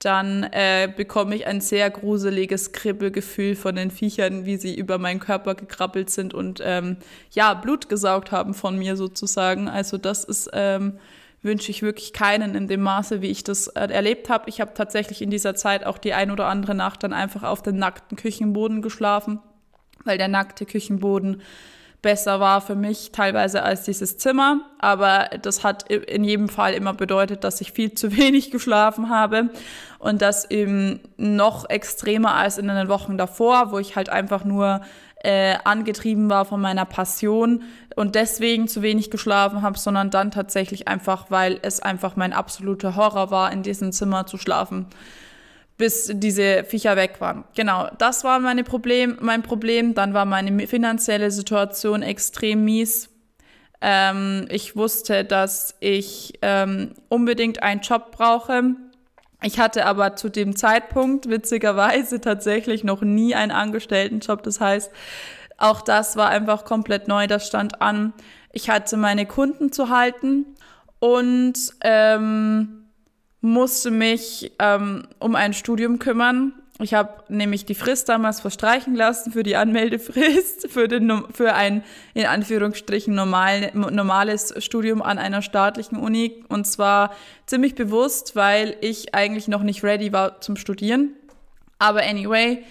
dann 0.03 0.43
äh, 0.51 0.91
bekomme 0.95 1.35
ich 1.35 1.45
ein 1.45 1.61
sehr 1.61 1.89
gruseliges 1.91 2.71
Kribbelgefühl 2.71 3.55
von 3.55 3.75
den 3.75 3.91
Viechern, 3.91 4.45
wie 4.45 4.57
sie 4.57 4.75
über 4.75 4.97
meinen 4.97 5.19
Körper 5.19 5.53
gekrabbelt 5.53 6.09
sind 6.09 6.33
und 6.33 6.59
ähm, 6.63 6.97
ja, 7.31 7.53
Blut 7.53 7.87
gesaugt 7.87 8.31
haben 8.31 8.55
von 8.55 8.79
mir 8.79 8.95
sozusagen. 8.95 9.69
Also 9.69 9.99
das 9.99 10.23
ist, 10.23 10.49
ähm, 10.53 10.97
wünsche 11.43 11.69
ich 11.69 11.83
wirklich 11.83 12.13
keinen 12.13 12.55
in 12.55 12.67
dem 12.67 12.81
Maße, 12.81 13.21
wie 13.21 13.29
ich 13.29 13.43
das 13.43 13.67
äh, 13.67 13.87
erlebt 13.89 14.29
habe. 14.29 14.49
Ich 14.49 14.59
habe 14.59 14.73
tatsächlich 14.73 15.21
in 15.21 15.29
dieser 15.29 15.53
Zeit 15.53 15.85
auch 15.85 15.99
die 15.99 16.13
ein 16.13 16.31
oder 16.31 16.47
andere 16.47 16.73
Nacht 16.73 17.03
dann 17.03 17.13
einfach 17.13 17.43
auf 17.43 17.61
dem 17.61 17.77
nackten 17.77 18.17
Küchenboden 18.17 18.81
geschlafen, 18.81 19.39
weil 20.03 20.17
der 20.17 20.29
nackte 20.29 20.65
Küchenboden 20.65 21.43
besser 22.01 22.39
war 22.39 22.61
für 22.61 22.75
mich 22.75 23.11
teilweise 23.11 23.63
als 23.63 23.83
dieses 23.83 24.17
Zimmer. 24.17 24.61
Aber 24.79 25.29
das 25.41 25.63
hat 25.63 25.89
in 25.89 26.23
jedem 26.23 26.49
Fall 26.49 26.73
immer 26.73 26.93
bedeutet, 26.93 27.43
dass 27.43 27.61
ich 27.61 27.71
viel 27.71 27.93
zu 27.93 28.15
wenig 28.17 28.51
geschlafen 28.51 29.09
habe 29.09 29.49
und 29.99 30.21
das 30.21 30.49
eben 30.49 30.99
noch 31.17 31.69
extremer 31.69 32.35
als 32.35 32.57
in 32.57 32.67
den 32.67 32.87
Wochen 32.87 33.17
davor, 33.17 33.71
wo 33.71 33.79
ich 33.79 33.95
halt 33.95 34.09
einfach 34.09 34.43
nur 34.43 34.81
äh, 35.23 35.55
angetrieben 35.63 36.29
war 36.29 36.45
von 36.45 36.59
meiner 36.59 36.85
Passion 36.85 37.63
und 37.95 38.15
deswegen 38.15 38.67
zu 38.67 38.81
wenig 38.81 39.11
geschlafen 39.11 39.61
habe, 39.61 39.77
sondern 39.77 40.09
dann 40.09 40.31
tatsächlich 40.31 40.87
einfach, 40.87 41.27
weil 41.29 41.59
es 41.61 41.79
einfach 41.79 42.15
mein 42.15 42.33
absoluter 42.33 42.95
Horror 42.95 43.29
war, 43.29 43.51
in 43.51 43.61
diesem 43.61 43.91
Zimmer 43.91 44.25
zu 44.25 44.37
schlafen 44.37 44.87
bis 45.77 46.11
diese 46.13 46.63
Viecher 46.63 46.95
weg 46.95 47.15
waren. 47.19 47.43
Genau, 47.55 47.89
das 47.97 48.23
war 48.23 48.39
meine 48.39 48.63
Problem, 48.63 49.17
mein 49.19 49.41
Problem. 49.41 49.93
Dann 49.93 50.13
war 50.13 50.25
meine 50.25 50.67
finanzielle 50.67 51.31
Situation 51.31 52.03
extrem 52.03 52.63
mies. 52.63 53.09
Ähm, 53.81 54.45
ich 54.49 54.75
wusste, 54.75 55.25
dass 55.25 55.75
ich 55.79 56.37
ähm, 56.43 56.93
unbedingt 57.09 57.63
einen 57.63 57.81
Job 57.81 58.11
brauche. 58.11 58.75
Ich 59.41 59.59
hatte 59.59 59.87
aber 59.87 60.15
zu 60.15 60.29
dem 60.29 60.55
Zeitpunkt 60.55 61.27
witzigerweise 61.27 62.21
tatsächlich 62.21 62.83
noch 62.83 63.01
nie 63.01 63.33
einen 63.33 63.51
Angestelltenjob. 63.51 64.43
Das 64.43 64.61
heißt, 64.61 64.91
auch 65.57 65.81
das 65.81 66.15
war 66.15 66.29
einfach 66.29 66.63
komplett 66.63 67.07
neu. 67.07 67.25
Das 67.25 67.47
stand 67.47 67.81
an. 67.81 68.13
Ich 68.53 68.69
hatte 68.69 68.97
meine 68.97 69.25
Kunden 69.25 69.71
zu 69.71 69.89
halten 69.89 70.45
und 70.99 71.53
ähm, 71.81 72.80
musste 73.41 73.91
mich 73.91 74.51
ähm, 74.59 75.07
um 75.19 75.35
ein 75.35 75.53
Studium 75.53 75.99
kümmern. 75.99 76.53
Ich 76.79 76.93
habe 76.93 77.23
nämlich 77.27 77.65
die 77.65 77.75
Frist 77.75 78.09
damals 78.09 78.39
verstreichen 78.41 78.95
lassen 78.95 79.31
für 79.31 79.43
die 79.43 79.55
Anmeldefrist 79.55 80.67
für, 80.71 80.87
den, 80.87 81.23
für 81.31 81.53
ein 81.53 81.83
in 82.13 82.25
Anführungsstrichen 82.25 83.13
normal, 83.13 83.71
normales 83.73 84.53
Studium 84.63 85.01
an 85.01 85.17
einer 85.19 85.41
staatlichen 85.41 85.97
Uni. 85.97 86.43
Und 86.47 86.65
zwar 86.65 87.15
ziemlich 87.45 87.75
bewusst, 87.75 88.35
weil 88.35 88.77
ich 88.81 89.13
eigentlich 89.13 89.47
noch 89.47 89.63
nicht 89.63 89.83
ready 89.83 90.11
war 90.11 90.41
zum 90.41 90.55
Studieren. 90.55 91.15
Aber 91.77 92.03
anyway, 92.03 92.63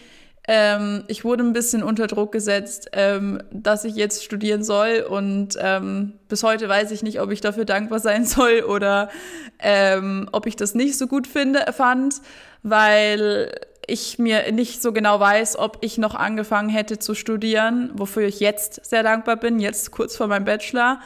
ähm, 0.49 1.05
ich 1.07 1.25
wurde 1.25 1.45
ein 1.45 1.53
bisschen 1.53 1.83
unter 1.83 2.07
Druck 2.07 2.33
gesetzt, 2.33 2.89
ähm, 2.93 3.43
dass 3.51 3.85
ich 3.85 3.95
jetzt 3.95 4.25
studieren 4.25 4.65
soll 4.65 5.07
und 5.09 5.57
ähm, 5.61 6.15
bis 6.29 6.43
heute 6.43 6.69
weiß 6.69 6.91
ich 6.93 7.03
nicht, 7.03 7.21
ob 7.21 7.31
ich 7.31 7.41
dafür 7.41 7.65
dankbar 7.65 8.01
sein 8.01 8.25
soll 8.27 8.63
oder 8.63 9.11
ähm, 9.59 10.29
ob 10.33 10.47
ich 10.47 10.57
das 10.57 10.75
nicht 10.75 10.97
so 10.97 11.07
gut 11.07 11.27
finde, 11.27 11.65
fand, 11.73 12.17
weil 12.63 13.53
ich 13.87 14.19
mir 14.19 14.51
nicht 14.53 14.83
so 14.83 14.93
genau 14.93 15.21
weiß, 15.21 15.59
ob 15.59 15.79
ich 15.81 15.99
noch 15.99 16.15
angefangen 16.15 16.69
hätte 16.69 16.99
zu 16.99 17.15
studieren, 17.15 17.91
wofür 17.95 18.23
ich 18.23 18.41
jetzt 18.41 18.85
sehr 18.85 19.03
dankbar 19.03 19.37
bin, 19.37 19.59
jetzt 19.59 19.91
kurz 19.91 20.17
vor 20.17 20.29
meinem 20.29 20.45
Bachelor 20.45 21.01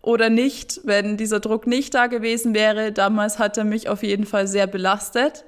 oder 0.00 0.30
nicht, 0.30 0.80
wenn 0.84 1.16
dieser 1.16 1.40
Druck 1.40 1.66
nicht 1.66 1.94
da 1.94 2.08
gewesen 2.08 2.54
wäre. 2.54 2.90
Damals 2.90 3.38
hat 3.38 3.56
er 3.56 3.64
mich 3.64 3.88
auf 3.88 4.02
jeden 4.02 4.26
Fall 4.26 4.48
sehr 4.48 4.66
belastet. 4.66 5.44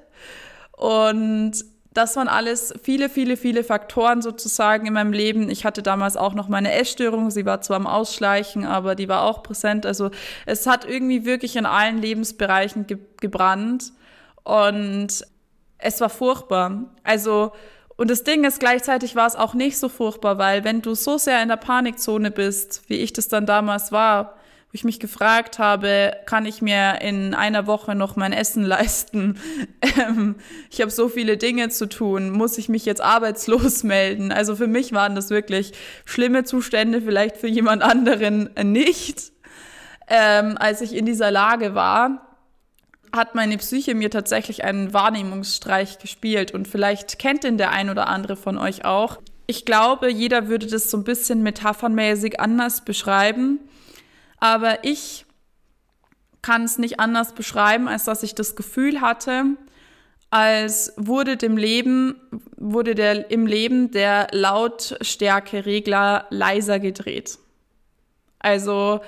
Und 0.71 1.53
das 1.95 2.17
waren 2.17 2.27
alles 2.27 2.73
viele, 2.83 3.07
viele, 3.07 3.37
viele 3.37 3.63
Faktoren 3.63 4.21
sozusagen 4.21 4.85
in 4.85 4.93
meinem 4.93 5.13
Leben. 5.13 5.49
Ich 5.49 5.63
hatte 5.63 5.81
damals 5.81 6.17
auch 6.17 6.33
noch 6.33 6.49
meine 6.49 6.73
Essstörung. 6.73 7.31
Sie 7.31 7.45
war 7.45 7.61
zwar 7.61 7.77
am 7.77 7.87
Ausschleichen, 7.87 8.65
aber 8.65 8.95
die 8.95 9.07
war 9.07 9.23
auch 9.23 9.43
präsent. 9.43 9.85
Also 9.85 10.11
es 10.45 10.67
hat 10.67 10.83
irgendwie 10.83 11.25
wirklich 11.25 11.55
in 11.55 11.65
allen 11.65 11.97
Lebensbereichen 11.99 12.85
ge 12.85 12.97
gebrannt. 13.21 13.93
Und 14.43 15.25
es 15.77 16.01
war 16.01 16.09
furchtbar. 16.09 16.83
Also, 17.03 17.53
und 17.95 18.11
das 18.11 18.25
Ding 18.25 18.43
ist, 18.43 18.59
gleichzeitig 18.59 19.15
war 19.15 19.25
es 19.25 19.37
auch 19.37 19.53
nicht 19.53 19.77
so 19.77 19.87
furchtbar, 19.87 20.37
weil 20.37 20.65
wenn 20.65 20.81
du 20.81 20.95
so 20.95 21.17
sehr 21.17 21.41
in 21.41 21.47
der 21.47 21.55
Panikzone 21.55 22.29
bist, 22.29 22.83
wie 22.89 22.97
ich 22.97 23.13
das 23.13 23.29
dann 23.29 23.45
damals 23.45 23.93
war, 23.93 24.34
ich 24.75 24.83
mich 24.83 24.99
gefragt 24.99 25.57
habe, 25.57 26.17
kann 26.25 26.45
ich 26.45 26.61
mir 26.61 27.01
in 27.01 27.33
einer 27.33 27.65
Woche 27.65 27.95
noch 27.95 28.15
mein 28.15 28.33
Essen 28.33 28.63
leisten? 28.65 29.39
Ähm, 29.81 30.35
ich 30.69 30.81
habe 30.81 30.91
so 30.91 31.09
viele 31.09 31.37
Dinge 31.37 31.69
zu 31.69 31.87
tun, 31.87 32.29
muss 32.29 32.57
ich 32.57 32.69
mich 32.69 32.85
jetzt 32.85 33.01
arbeitslos 33.01 33.83
melden? 33.83 34.31
Also 34.31 34.55
für 34.55 34.67
mich 34.67 34.93
waren 34.93 35.15
das 35.15 35.29
wirklich 35.29 35.73
schlimme 36.05 36.43
Zustände, 36.43 37.01
vielleicht 37.01 37.37
für 37.37 37.47
jemand 37.47 37.81
anderen 37.81 38.49
nicht. 38.63 39.31
Ähm, 40.07 40.57
als 40.59 40.81
ich 40.81 40.95
in 40.95 41.05
dieser 41.05 41.31
Lage 41.31 41.73
war, 41.73 42.25
hat 43.11 43.33
meine 43.33 43.57
Psyche 43.57 43.95
mir 43.95 44.11
tatsächlich 44.11 44.63
einen 44.63 44.93
Wahrnehmungsstreich 44.93 45.99
gespielt 45.99 46.51
und 46.51 46.67
vielleicht 46.67 47.17
kennt 47.17 47.43
den 47.43 47.57
der 47.57 47.71
ein 47.71 47.89
oder 47.89 48.07
andere 48.07 48.35
von 48.35 48.57
euch 48.57 48.85
auch. 48.85 49.19
Ich 49.47 49.65
glaube, 49.65 50.11
jeder 50.11 50.47
würde 50.47 50.67
das 50.67 50.89
so 50.89 50.97
ein 50.97 51.03
bisschen 51.03 51.43
metaphernmäßig 51.43 52.39
anders 52.39 52.83
beschreiben. 52.83 53.59
Aber 54.45 54.83
ich 54.83 55.25
kann 56.43 56.65
es 56.65 56.77
nicht 56.77 56.99
anders 56.99 57.33
beschreiben, 57.33 57.87
als 57.87 58.03
dass 58.03 58.21
ich 58.21 58.35
das 58.35 58.55
Gefühl 58.55 59.01
hatte, 59.01 59.45
als 60.29 60.93
wurde 60.97 61.35
dem 61.35 61.57
Leben, 61.57 62.21
wurde 62.55 62.93
der, 62.93 63.31
im 63.31 63.47
Leben 63.47 63.89
der 63.89 64.27
Lautstärkeregler 64.29 66.27
leiser 66.29 66.77
gedreht. 66.77 67.39
Also 68.37 69.01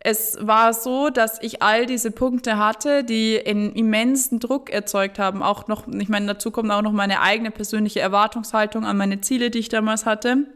es 0.00 0.36
war 0.40 0.74
so, 0.74 1.08
dass 1.08 1.40
ich 1.40 1.62
all 1.62 1.86
diese 1.86 2.10
Punkte 2.10 2.58
hatte, 2.58 3.04
die 3.04 3.40
einen 3.46 3.72
immensen 3.72 4.40
Druck 4.40 4.70
erzeugt 4.70 5.20
haben. 5.20 5.40
Auch 5.40 5.68
noch, 5.68 5.86
ich 5.86 6.08
meine, 6.08 6.26
dazu 6.26 6.50
kommt 6.50 6.72
auch 6.72 6.82
noch 6.82 6.90
meine 6.90 7.20
eigene 7.20 7.52
persönliche 7.52 8.00
Erwartungshaltung 8.00 8.84
an 8.84 8.96
meine 8.96 9.20
Ziele, 9.20 9.50
die 9.50 9.60
ich 9.60 9.68
damals 9.68 10.04
hatte. 10.04 10.48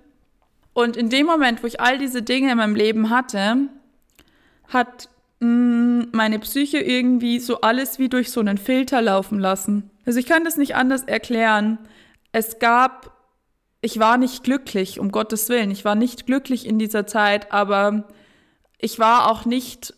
Und 0.72 0.96
in 0.96 1.08
dem 1.08 1.24
Moment, 1.26 1.62
wo 1.62 1.68
ich 1.68 1.80
all 1.80 1.98
diese 1.98 2.22
Dinge 2.22 2.50
in 2.50 2.56
meinem 2.56 2.74
Leben 2.74 3.10
hatte, 3.10 3.68
hat 4.68 5.08
mh, 5.40 5.48
mm, 5.48 6.08
meine 6.12 6.38
Psyche 6.38 6.78
irgendwie 6.78 7.38
so 7.38 7.60
alles 7.60 7.98
wie 7.98 8.08
durch 8.08 8.30
so 8.30 8.40
einen 8.40 8.58
Filter 8.58 9.02
laufen 9.02 9.38
lassen. 9.38 9.90
Also 10.06 10.18
ich 10.18 10.26
kann 10.26 10.44
das 10.44 10.56
nicht 10.56 10.74
anders 10.74 11.04
erklären. 11.04 11.78
Es 12.32 12.58
gab, 12.58 13.12
ich 13.80 13.98
war 13.98 14.18
nicht 14.18 14.44
glücklich, 14.44 15.00
um 15.00 15.10
Gottes 15.10 15.48
Willen, 15.48 15.70
ich 15.70 15.84
war 15.84 15.94
nicht 15.94 16.26
glücklich 16.26 16.66
in 16.66 16.78
dieser 16.78 17.06
Zeit, 17.06 17.52
aber 17.52 18.04
ich 18.78 18.98
war 18.98 19.30
auch 19.30 19.44
nicht 19.44 19.94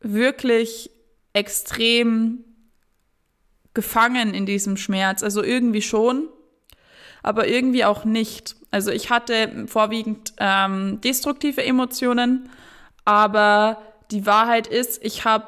wirklich 0.00 0.90
extrem 1.32 2.44
gefangen 3.74 4.32
in 4.34 4.46
diesem 4.46 4.76
Schmerz. 4.76 5.22
Also 5.22 5.42
irgendwie 5.42 5.82
schon, 5.82 6.28
aber 7.22 7.48
irgendwie 7.48 7.84
auch 7.84 8.04
nicht. 8.04 8.56
Also 8.70 8.90
ich 8.90 9.10
hatte 9.10 9.66
vorwiegend 9.66 10.32
ähm, 10.38 11.00
destruktive 11.00 11.64
Emotionen, 11.64 12.48
aber 13.04 13.82
die 14.14 14.26
Wahrheit 14.26 14.66
ist, 14.66 15.04
ich 15.04 15.24
habe 15.24 15.46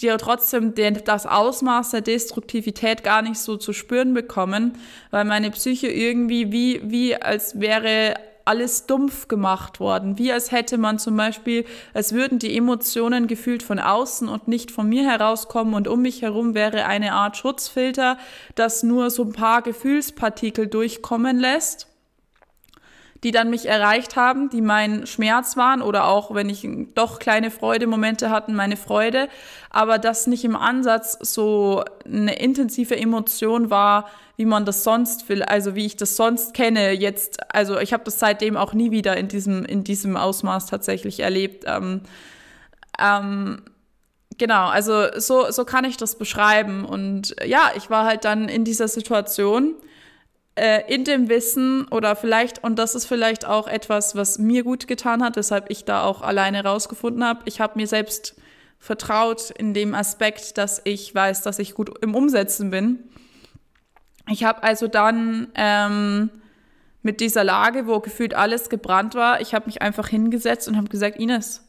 dir 0.00 0.16
trotzdem 0.18 0.74
den, 0.74 1.02
das 1.04 1.26
Ausmaß 1.26 1.90
der 1.90 2.00
Destruktivität 2.00 3.02
gar 3.02 3.22
nicht 3.22 3.38
so 3.38 3.56
zu 3.56 3.72
spüren 3.72 4.14
bekommen, 4.14 4.78
weil 5.10 5.24
meine 5.24 5.50
Psyche 5.50 5.88
irgendwie 5.88 6.52
wie, 6.52 6.80
wie 6.84 7.16
als 7.16 7.58
wäre 7.60 8.14
alles 8.44 8.86
dumpf 8.86 9.28
gemacht 9.28 9.78
worden, 9.80 10.16
wie 10.16 10.32
als 10.32 10.52
hätte 10.52 10.78
man 10.78 10.98
zum 10.98 11.16
Beispiel, 11.16 11.66
als 11.92 12.14
würden 12.14 12.38
die 12.38 12.56
Emotionen 12.56 13.26
gefühlt 13.26 13.62
von 13.62 13.78
außen 13.78 14.28
und 14.28 14.48
nicht 14.48 14.70
von 14.70 14.88
mir 14.88 15.04
herauskommen 15.04 15.74
und 15.74 15.86
um 15.88 16.00
mich 16.00 16.22
herum 16.22 16.54
wäre 16.54 16.86
eine 16.86 17.12
Art 17.12 17.36
Schutzfilter, 17.36 18.16
das 18.54 18.84
nur 18.84 19.10
so 19.10 19.24
ein 19.24 19.32
paar 19.32 19.60
Gefühlspartikel 19.60 20.68
durchkommen 20.68 21.38
lässt 21.38 21.87
die 23.24 23.32
dann 23.32 23.50
mich 23.50 23.66
erreicht 23.66 24.16
haben, 24.16 24.48
die 24.48 24.60
mein 24.60 25.06
Schmerz 25.06 25.56
waren 25.56 25.82
oder 25.82 26.06
auch, 26.06 26.34
wenn 26.34 26.48
ich 26.48 26.66
doch 26.94 27.18
kleine 27.18 27.50
Freudemomente 27.50 28.30
hatten, 28.30 28.54
meine 28.54 28.76
Freude, 28.76 29.28
aber 29.70 29.98
das 29.98 30.26
nicht 30.26 30.44
im 30.44 30.56
Ansatz 30.56 31.18
so 31.20 31.84
eine 32.04 32.38
intensive 32.38 32.96
Emotion 32.96 33.70
war, 33.70 34.08
wie 34.36 34.44
man 34.44 34.64
das 34.64 34.84
sonst 34.84 35.28
will, 35.28 35.42
also 35.42 35.74
wie 35.74 35.84
ich 35.84 35.96
das 35.96 36.16
sonst 36.16 36.54
kenne. 36.54 36.92
Jetzt, 36.92 37.52
also 37.52 37.78
ich 37.80 37.92
habe 37.92 38.04
das 38.04 38.20
seitdem 38.20 38.56
auch 38.56 38.72
nie 38.72 38.92
wieder 38.92 39.16
in 39.16 39.26
diesem 39.26 39.64
in 39.64 39.82
diesem 39.82 40.16
Ausmaß 40.16 40.66
tatsächlich 40.66 41.18
erlebt. 41.20 41.64
Ähm, 41.66 42.02
ähm, 43.00 43.62
genau, 44.38 44.68
also 44.68 45.06
so 45.16 45.50
so 45.50 45.64
kann 45.64 45.84
ich 45.84 45.96
das 45.96 46.16
beschreiben 46.16 46.84
und 46.84 47.34
ja, 47.44 47.72
ich 47.76 47.90
war 47.90 48.04
halt 48.06 48.24
dann 48.24 48.48
in 48.48 48.64
dieser 48.64 48.86
Situation 48.86 49.74
äh, 50.58 50.92
in 50.92 51.04
dem 51.04 51.28
Wissen 51.28 51.86
oder 51.88 52.16
vielleicht, 52.16 52.64
und 52.64 52.78
das 52.78 52.94
ist 52.94 53.06
vielleicht 53.06 53.46
auch 53.46 53.68
etwas, 53.68 54.16
was 54.16 54.38
mir 54.38 54.64
gut 54.64 54.88
getan 54.88 55.22
hat, 55.22 55.36
weshalb 55.36 55.70
ich 55.70 55.84
da 55.84 56.02
auch 56.02 56.20
alleine 56.20 56.64
rausgefunden 56.64 57.24
habe, 57.24 57.42
ich 57.44 57.60
habe 57.60 57.78
mir 57.78 57.86
selbst 57.86 58.34
vertraut 58.78 59.50
in 59.50 59.74
dem 59.74 59.94
Aspekt, 59.94 60.58
dass 60.58 60.80
ich 60.84 61.14
weiß, 61.14 61.42
dass 61.42 61.58
ich 61.58 61.74
gut 61.74 61.96
im 62.02 62.14
Umsetzen 62.14 62.70
bin. 62.70 63.04
Ich 64.28 64.44
habe 64.44 64.62
also 64.62 64.88
dann 64.88 65.48
ähm, 65.54 66.30
mit 67.02 67.20
dieser 67.20 67.44
Lage, 67.44 67.86
wo 67.86 68.00
gefühlt 68.00 68.34
alles 68.34 68.68
gebrannt 68.68 69.14
war, 69.14 69.40
ich 69.40 69.54
habe 69.54 69.66
mich 69.66 69.80
einfach 69.80 70.08
hingesetzt 70.08 70.68
und 70.68 70.76
habe 70.76 70.88
gesagt, 70.88 71.18
Ines, 71.18 71.64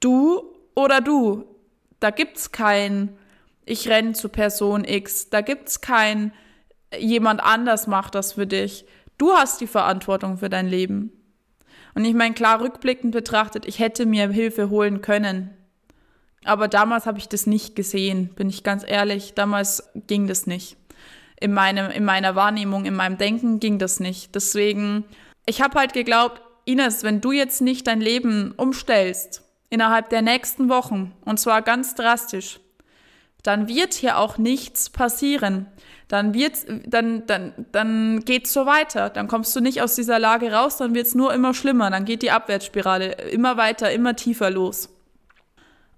du 0.00 0.42
oder 0.74 1.00
du, 1.00 1.44
da 2.00 2.10
gibt's 2.10 2.52
kein, 2.52 3.16
ich 3.66 3.88
renne 3.88 4.12
zu 4.12 4.30
Person 4.30 4.84
X, 4.84 5.28
da 5.28 5.42
gibt's 5.42 5.80
kein, 5.80 6.32
jemand 6.98 7.42
anders 7.42 7.86
macht 7.86 8.14
das 8.14 8.34
für 8.34 8.46
dich. 8.46 8.84
Du 9.18 9.32
hast 9.32 9.60
die 9.60 9.66
Verantwortung 9.66 10.38
für 10.38 10.48
dein 10.48 10.66
Leben. 10.66 11.12
Und 11.94 12.04
ich 12.04 12.14
meine, 12.14 12.34
klar, 12.34 12.60
rückblickend 12.60 13.12
betrachtet, 13.12 13.66
ich 13.66 13.78
hätte 13.78 14.06
mir 14.06 14.30
Hilfe 14.30 14.70
holen 14.70 15.02
können. 15.02 15.50
Aber 16.44 16.68
damals 16.68 17.06
habe 17.06 17.18
ich 17.18 17.28
das 17.28 17.46
nicht 17.46 17.76
gesehen, 17.76 18.30
bin 18.34 18.48
ich 18.48 18.62
ganz 18.62 18.84
ehrlich. 18.86 19.34
Damals 19.34 19.90
ging 20.06 20.26
das 20.26 20.46
nicht. 20.46 20.76
In, 21.38 21.52
meinem, 21.52 21.90
in 21.90 22.04
meiner 22.04 22.34
Wahrnehmung, 22.34 22.86
in 22.86 22.94
meinem 22.94 23.18
Denken 23.18 23.60
ging 23.60 23.78
das 23.78 24.00
nicht. 24.00 24.34
Deswegen, 24.34 25.04
ich 25.46 25.60
habe 25.60 25.78
halt 25.78 25.92
geglaubt, 25.92 26.40
Ines, 26.64 27.02
wenn 27.02 27.20
du 27.20 27.32
jetzt 27.32 27.60
nicht 27.60 27.86
dein 27.86 28.00
Leben 28.00 28.52
umstellst, 28.56 29.42
innerhalb 29.70 30.10
der 30.10 30.22
nächsten 30.22 30.68
Wochen, 30.68 31.12
und 31.24 31.40
zwar 31.40 31.62
ganz 31.62 31.94
drastisch, 31.94 32.60
dann 33.42 33.68
wird 33.68 33.94
hier 33.94 34.18
auch 34.18 34.38
nichts 34.38 34.90
passieren 34.90 35.66
dann 36.10 36.34
wird's, 36.34 36.66
dann, 36.86 37.24
dann, 37.26 37.54
dann 37.70 38.24
geht's 38.24 38.52
so 38.52 38.66
weiter. 38.66 39.10
Dann 39.10 39.28
kommst 39.28 39.54
du 39.54 39.60
nicht 39.60 39.80
aus 39.80 39.94
dieser 39.94 40.18
Lage 40.18 40.52
raus, 40.52 40.76
dann 40.76 40.92
wird's 40.92 41.14
nur 41.14 41.32
immer 41.32 41.54
schlimmer. 41.54 41.88
Dann 41.88 42.04
geht 42.04 42.22
die 42.22 42.32
Abwärtsspirale 42.32 43.12
immer 43.30 43.56
weiter, 43.56 43.92
immer 43.92 44.16
tiefer 44.16 44.50
los. 44.50 44.88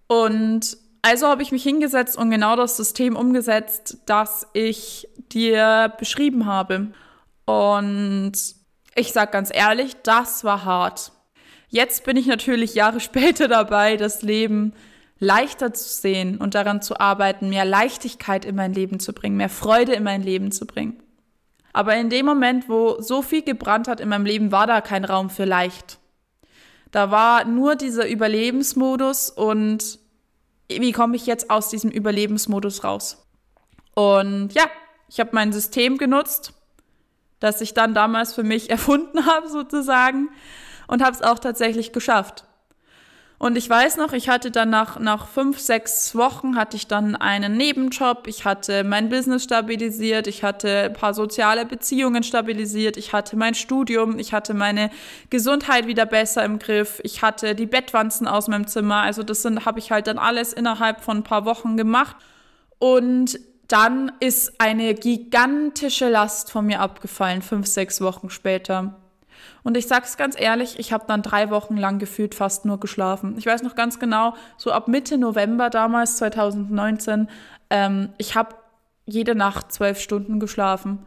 Und 0.09 0.77
also 1.01 1.29
habe 1.29 1.43
ich 1.43 1.51
mich 1.51 1.63
hingesetzt 1.63 2.19
und 2.19 2.31
genau 2.31 2.57
das 2.57 2.77
System 2.77 3.17
umgesetzt, 3.17 3.99
das 4.05 4.47
ich 4.53 5.09
dir 5.33 5.95
beschrieben 5.99 6.45
habe. 6.45 6.89
Und 7.47 8.35
ich 8.95 9.13
sag 9.15 9.33
ganz 9.33 9.51
ehrlich, 9.51 9.97
das 10.03 10.45
war 10.45 10.67
hart. 10.67 11.11
Jetzt 11.71 12.05
bin 12.05 12.19
ich 12.19 12.27
natürlich 12.27 12.75
Jahre 12.75 13.01
später 13.01 13.49
dabei, 13.49 13.97
das 13.97 14.21
Leben 14.21 14.75
leichter 15.23 15.73
zu 15.73 15.89
sehen 15.89 16.39
und 16.39 16.57
daran 16.57 16.83
zu 16.83 16.99
arbeiten, 16.99 17.49
mehr 17.49 17.65
Leichtigkeit 17.65 18.45
in 18.45 18.57
mein 18.57 18.75
Leben 18.75 18.99
zu 18.99 19.13
bringen, 19.13 19.37
mehr 19.37 19.49
Freude 19.49 19.93
in 19.93 20.03
mein 20.03 20.21
Leben 20.21 20.51
zu 20.51 20.67
bringen. 20.67 21.01
Aber 21.73 21.95
in 21.95 22.11
dem 22.11 22.27
Moment, 22.27 22.69
wo 22.69 23.01
so 23.01 23.23
viel 23.23 23.43
gebrannt 23.43 23.87
hat 23.87 24.01
in 24.01 24.09
meinem 24.09 24.27
Leben, 24.27 24.51
war 24.51 24.67
da 24.67 24.81
kein 24.81 25.05
Raum 25.05 25.31
für 25.31 25.45
leicht. 25.45 26.01
Da 26.91 27.13
war 27.13 27.45
nur 27.45 27.77
dieser 27.77 28.09
Überlebensmodus 28.09 29.31
und 29.31 30.01
wie 30.69 30.91
komme 30.91 31.15
ich 31.15 31.27
jetzt 31.27 31.51
aus 31.51 31.71
diesem 31.71 31.93
Überlebensmodus 31.93 32.83
raus? 32.83 33.25
Und 33.95 34.53
ja, 34.55 34.65
ich 35.09 35.21
habe 35.21 35.31
mein 35.35 35.53
System 35.53 35.99
genutzt, 35.99 36.53
das 37.39 37.61
ich 37.61 37.75
dann 37.75 37.95
damals 37.95 38.35
für 38.35 38.43
mich 38.43 38.71
erfunden 38.77 39.25
habe 39.25 39.49
sozusagen 39.49 40.31
und 40.89 41.01
habe 41.01 41.15
es 41.15 41.23
auch 41.23 41.39
tatsächlich 41.39 41.93
geschafft. 41.93 42.45
Und 43.43 43.57
ich 43.57 43.69
weiß 43.69 43.97
noch, 43.97 44.13
ich 44.13 44.29
hatte 44.29 44.53
dann 44.53 44.71
nach, 44.71 45.01
nach 45.01 45.27
fünf, 45.27 45.59
sechs 45.59 46.15
Wochen 46.15 46.55
hatte 46.55 46.77
ich 46.77 46.87
dann 46.87 47.17
einen 47.17 47.57
Nebenjob. 47.57 48.29
Ich 48.29 48.45
hatte 48.45 48.85
mein 48.85 49.09
Business 49.09 49.43
stabilisiert. 49.43 50.29
Ich 50.29 50.45
hatte 50.45 50.85
ein 50.85 50.93
paar 50.93 51.13
soziale 51.13 51.67
Beziehungen 51.67 52.23
stabilisiert. 52.23 52.97
Ich 52.97 53.13
hatte 53.13 53.35
mein 53.35 53.57
Studium. 53.57 54.21
Ich 54.21 54.33
hatte 54.33 54.55
meine 54.55 54.91
Gesundheit 55.29 55.89
wieder 55.89 56.07
besser 56.07 56.45
im 56.45 56.61
Griff. 56.61 57.01
Ich 57.03 57.23
hatte 57.23 57.57
die 57.57 57.67
Bettwanzen 57.67 58.29
aus 58.29 58.47
meinem 58.47 58.69
Zimmer. 58.69 58.99
Also 58.99 59.25
das 59.25 59.43
sind, 59.43 59.67
habe 59.67 59.81
ich 59.81 59.91
halt 59.91 60.07
dann 60.07 60.19
alles 60.19 60.53
innerhalb 60.53 61.01
von 61.01 61.17
ein 61.17 61.25
paar 61.25 61.45
Wochen 61.45 61.77
gemacht. 61.77 62.15
Und 62.79 63.41
dann 63.67 64.13
ist 64.21 64.61
eine 64.61 64.95
gigantische 64.95 66.09
Last 66.09 66.53
von 66.53 66.67
mir 66.67 66.79
abgefallen, 66.79 67.43
fünf, 67.43 67.67
sechs 67.67 68.01
Wochen 68.01 68.31
später. 68.31 69.02
Und 69.63 69.77
ich 69.77 69.87
sag's 69.87 70.17
ganz 70.17 70.39
ehrlich, 70.39 70.79
ich 70.79 70.93
habe 70.93 71.05
dann 71.07 71.23
drei 71.23 71.51
Wochen 71.51 71.77
lang 71.77 71.99
gefühlt 71.99 72.35
fast 72.35 72.65
nur 72.65 72.81
geschlafen. 72.81 73.37
Ich 73.39 73.47
weiß 73.47 73.63
noch 73.63 73.75
ganz 73.75 73.99
genau, 73.99 74.35
so 74.57 74.73
ab 74.73 74.89
Mitte 74.89 75.19
November 75.19 75.71
damals, 75.71 76.17
2019, 76.17 77.29
ähm, 77.71 78.13
ich 78.19 78.35
habe 78.35 78.57
jede 79.07 79.35
Nacht 79.35 79.73
zwölf 79.73 80.01
Stunden 80.01 80.41
geschlafen. 80.41 81.07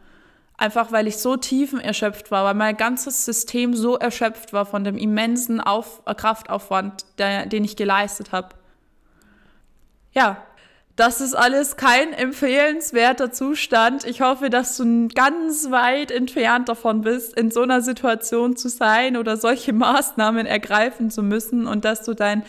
Einfach 0.58 0.90
weil 0.90 1.06
ich 1.06 1.18
so 1.18 1.36
tiefen 1.36 1.80
erschöpft 1.80 2.30
war, 2.30 2.44
weil 2.44 2.54
mein 2.54 2.76
ganzes 2.76 3.26
System 3.26 3.74
so 3.74 3.98
erschöpft 3.98 4.54
war 4.54 4.64
von 4.64 4.84
dem 4.84 4.96
immensen 4.96 5.60
Auf 5.60 6.02
Kraftaufwand, 6.04 7.04
der, 7.18 7.44
den 7.46 7.64
ich 7.64 7.76
geleistet 7.76 8.32
habe. 8.32 8.48
Ja, 10.12 10.38
das 10.96 11.20
ist 11.20 11.34
alles 11.34 11.76
kein 11.76 12.14
empfehlenswerter 12.14 13.30
Zustand. 13.30 14.04
Ich 14.04 14.22
hoffe, 14.22 14.48
dass 14.48 14.78
du 14.78 15.08
ganz 15.14 15.70
weit 15.70 16.10
entfernt 16.10 16.70
davon 16.70 17.02
bist, 17.02 17.38
in 17.38 17.50
so 17.50 17.60
einer 17.60 17.82
Situation 17.82 18.56
zu 18.56 18.70
sein 18.70 19.18
oder 19.18 19.36
solche 19.36 19.72
Maßnahmen 19.74 20.46
ergreifen 20.46 21.10
zu 21.10 21.22
müssen 21.22 21.66
und 21.66 21.84
dass 21.84 22.02
du 22.02 22.14
dein 22.14 22.44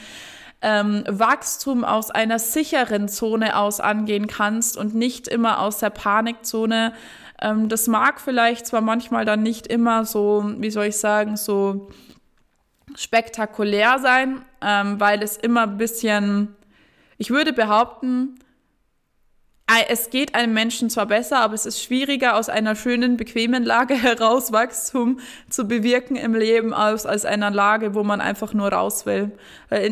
ähm, 0.62 1.04
Wachstum 1.08 1.84
aus 1.84 2.10
einer 2.10 2.40
sicheren 2.40 3.10
Zone 3.10 3.58
aus 3.58 3.82
angehen 3.82 4.28
kannst 4.28 4.78
und 4.78 4.96
nicht 4.96 5.28
immer 5.28 5.60
aus 5.60 5.80
der 5.80 5.90
Panikzone. 5.90 6.94
Ähm, 7.42 7.68
das 7.68 7.88
mag 7.88 8.22
vielleicht 8.22 8.66
zwar 8.66 8.82
manchmal 8.82 9.26
dann 9.26 9.44
nicht 9.44 9.68
immer 9.68 10.06
so, 10.06 10.54
wie 10.58 10.72
soll 10.72 10.86
ich 10.86 10.98
sagen, 10.98 11.36
so 11.36 11.90
spektakulär 12.96 14.00
sein, 14.00 14.42
ähm, 14.62 15.00
weil 15.02 15.22
es 15.22 15.36
immer 15.36 15.64
ein 15.64 15.78
bisschen 15.78 16.57
ich 17.18 17.30
würde 17.30 17.54
behaupten, 17.54 18.40
es 19.90 20.10
geht 20.10 20.34
einem 20.34 20.54
Menschen 20.54 20.90
zwar 20.90 21.08
besser, 21.08 21.40
aber 21.40 21.54
es 21.54 21.66
ist 21.66 21.84
schwieriger, 21.84 22.38
aus 22.38 22.48
einer 22.48 22.76
schönen, 22.76 23.18
bequemen 23.18 23.64
Lage 23.64 23.96
heraus 24.02 24.52
Wachstum 24.52 25.20
zu 25.50 25.68
bewirken 25.68 26.16
im 26.16 26.34
Leben, 26.34 26.74
als 26.74 27.06
aus 27.06 27.26
einer 27.26 27.52
Lage, 27.52 27.94
wo 27.94 28.04
man 28.04 28.22
einfach 28.22 28.54
nur 28.54 28.72
raus 28.72 29.06
will. 29.06 29.32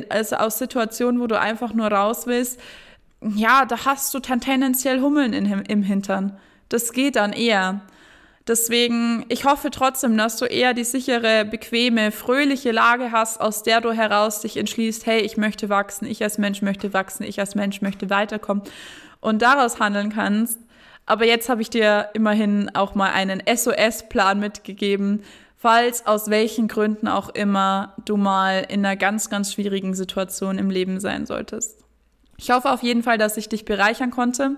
Also 0.10 0.38
aus 0.38 0.58
Situationen, 0.58 1.20
wo 1.20 1.28
du 1.28 1.40
einfach 1.40 1.74
nur 1.74 1.88
raus 1.88 2.26
willst, 2.26 2.60
ja, 3.22 3.66
da 3.66 3.86
hast 3.86 4.14
du 4.14 4.20
dann 4.20 4.40
tendenziell 4.40 5.02
Hummeln 5.02 5.34
in, 5.34 5.46
im 5.46 5.84
Hintern. 5.84 6.38
Das 6.70 6.94
geht 6.94 7.16
dann 7.16 7.34
eher. 7.34 7.82
Deswegen, 8.48 9.26
ich 9.30 9.46
hoffe 9.46 9.72
trotzdem, 9.72 10.18
dass 10.18 10.38
du 10.38 10.46
eher 10.46 10.76
die 10.76 10.84
sichere, 10.84 11.46
bequeme, 11.46 12.12
fröhliche 12.12 12.72
Lage 12.72 13.12
hast, 13.12 13.42
aus 13.42 13.64
der 13.64 13.82
du 13.82 13.92
heraus 13.92 14.42
dich 14.42 14.58
entschließt, 14.58 15.08
hey, 15.08 15.22
ich 15.22 15.36
möchte 15.36 15.70
wachsen, 15.70 16.06
ich 16.06 16.22
als 16.22 16.38
Mensch 16.38 16.62
möchte 16.62 16.94
wachsen, 16.94 17.24
ich 17.24 17.40
als 17.40 17.56
Mensch 17.56 17.82
möchte 17.82 18.12
weiterkommen 18.12 18.64
und 19.20 19.42
daraus 19.42 19.80
handeln 19.80 20.14
kannst. 20.14 20.60
Aber 21.08 21.26
jetzt 21.26 21.50
habe 21.50 21.64
ich 21.64 21.72
dir 21.72 22.10
immerhin 22.14 22.70
auch 22.76 22.94
mal 22.94 23.12
einen 23.12 23.42
SOS-Plan 23.48 24.40
mitgegeben, 24.40 25.24
falls 25.58 26.06
aus 26.06 26.30
welchen 26.30 26.68
Gründen 26.68 27.08
auch 27.08 27.30
immer 27.30 27.96
du 28.06 28.16
mal 28.16 28.66
in 28.70 28.86
einer 28.86 28.96
ganz, 28.96 29.32
ganz 29.32 29.54
schwierigen 29.54 29.96
Situation 29.96 30.60
im 30.60 30.70
Leben 30.70 31.00
sein 31.00 31.26
solltest. 31.26 31.85
Ich 32.38 32.52
hoffe 32.52 32.70
auf 32.70 32.84
jeden 32.84 33.02
Fall, 33.02 33.18
dass 33.18 33.38
ich 33.38 33.48
dich 33.48 33.64
bereichern 33.64 34.12
konnte. 34.12 34.58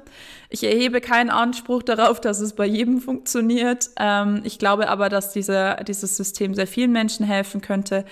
Ich 0.49 0.63
erhebe 0.63 0.99
keinen 0.99 1.29
Anspruch 1.29 1.83
darauf, 1.83 2.19
dass 2.19 2.39
es 2.39 2.53
bei 2.53 2.65
jedem 2.65 3.01
funktioniert. 3.01 3.89
Ähm, 3.99 4.41
ich 4.43 4.57
glaube 4.57 4.89
aber, 4.89 5.09
dass 5.09 5.31
diese, 5.31 5.77
dieses 5.87 6.17
System 6.17 6.55
sehr 6.55 6.67
vielen 6.67 6.91
Menschen 6.91 7.25
helfen 7.25 7.61
könnte. 7.61 8.03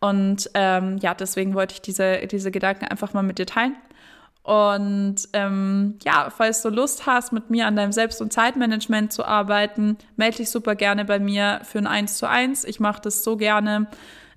Und 0.00 0.50
ähm, 0.54 0.98
ja, 0.98 1.14
deswegen 1.14 1.54
wollte 1.54 1.74
ich 1.74 1.82
diese, 1.82 2.26
diese 2.26 2.50
Gedanken 2.50 2.86
einfach 2.86 3.14
mal 3.14 3.22
mit 3.22 3.38
dir 3.38 3.46
teilen. 3.46 3.76
Und 4.42 5.16
ähm, 5.32 5.98
ja, 6.04 6.28
falls 6.28 6.60
du 6.60 6.68
Lust 6.68 7.06
hast, 7.06 7.32
mit 7.32 7.48
mir 7.48 7.66
an 7.66 7.76
deinem 7.76 7.92
Selbst- 7.92 8.20
und 8.20 8.30
Zeitmanagement 8.30 9.10
zu 9.10 9.24
arbeiten, 9.24 9.96
melde 10.16 10.38
dich 10.38 10.50
super 10.50 10.74
gerne 10.74 11.06
bei 11.06 11.18
mir 11.18 11.60
für 11.64 11.78
ein 11.78 11.86
1 11.86 12.18
zu 12.18 12.28
1. 12.28 12.64
Ich 12.64 12.78
mache 12.78 13.00
das 13.00 13.24
so 13.24 13.38
gerne. 13.38 13.86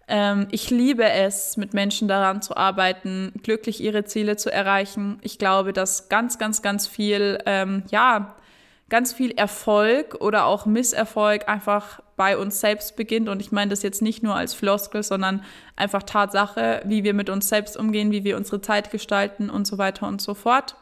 Ähm, 0.07 0.47
ich 0.51 0.69
liebe 0.69 1.09
es, 1.09 1.57
mit 1.57 1.73
Menschen 1.73 2.07
daran 2.07 2.41
zu 2.41 2.55
arbeiten, 2.55 3.33
glücklich 3.43 3.81
ihre 3.81 4.05
Ziele 4.05 4.37
zu 4.37 4.51
erreichen. 4.51 5.19
Ich 5.21 5.37
glaube, 5.37 5.73
dass 5.73 6.09
ganz, 6.09 6.37
ganz, 6.37 6.61
ganz 6.61 6.87
viel, 6.87 7.39
ähm, 7.45 7.83
ja, 7.89 8.35
ganz 8.89 9.11
viel 9.11 9.31
Erfolg 9.31 10.15
oder 10.21 10.45
auch 10.45 10.65
Misserfolg 10.65 11.49
einfach 11.49 12.01
bei 12.15 12.37
uns 12.37 12.61
selbst 12.61 12.95
beginnt. 12.95 13.27
Und 13.27 13.41
ich 13.41 13.51
meine 13.51 13.69
das 13.69 13.83
jetzt 13.83 14.01
nicht 14.01 14.23
nur 14.23 14.35
als 14.35 14.53
Floskel, 14.53 15.03
sondern 15.03 15.43
einfach 15.75 16.03
Tatsache, 16.03 16.81
wie 16.85 17.03
wir 17.03 17.13
mit 17.13 17.29
uns 17.29 17.49
selbst 17.49 17.75
umgehen, 17.75 18.11
wie 18.11 18.23
wir 18.23 18.37
unsere 18.37 18.61
Zeit 18.61 18.91
gestalten 18.91 19.49
und 19.49 19.67
so 19.67 19.77
weiter 19.77 20.07
und 20.07 20.21
so 20.21 20.33
fort. 20.33 20.75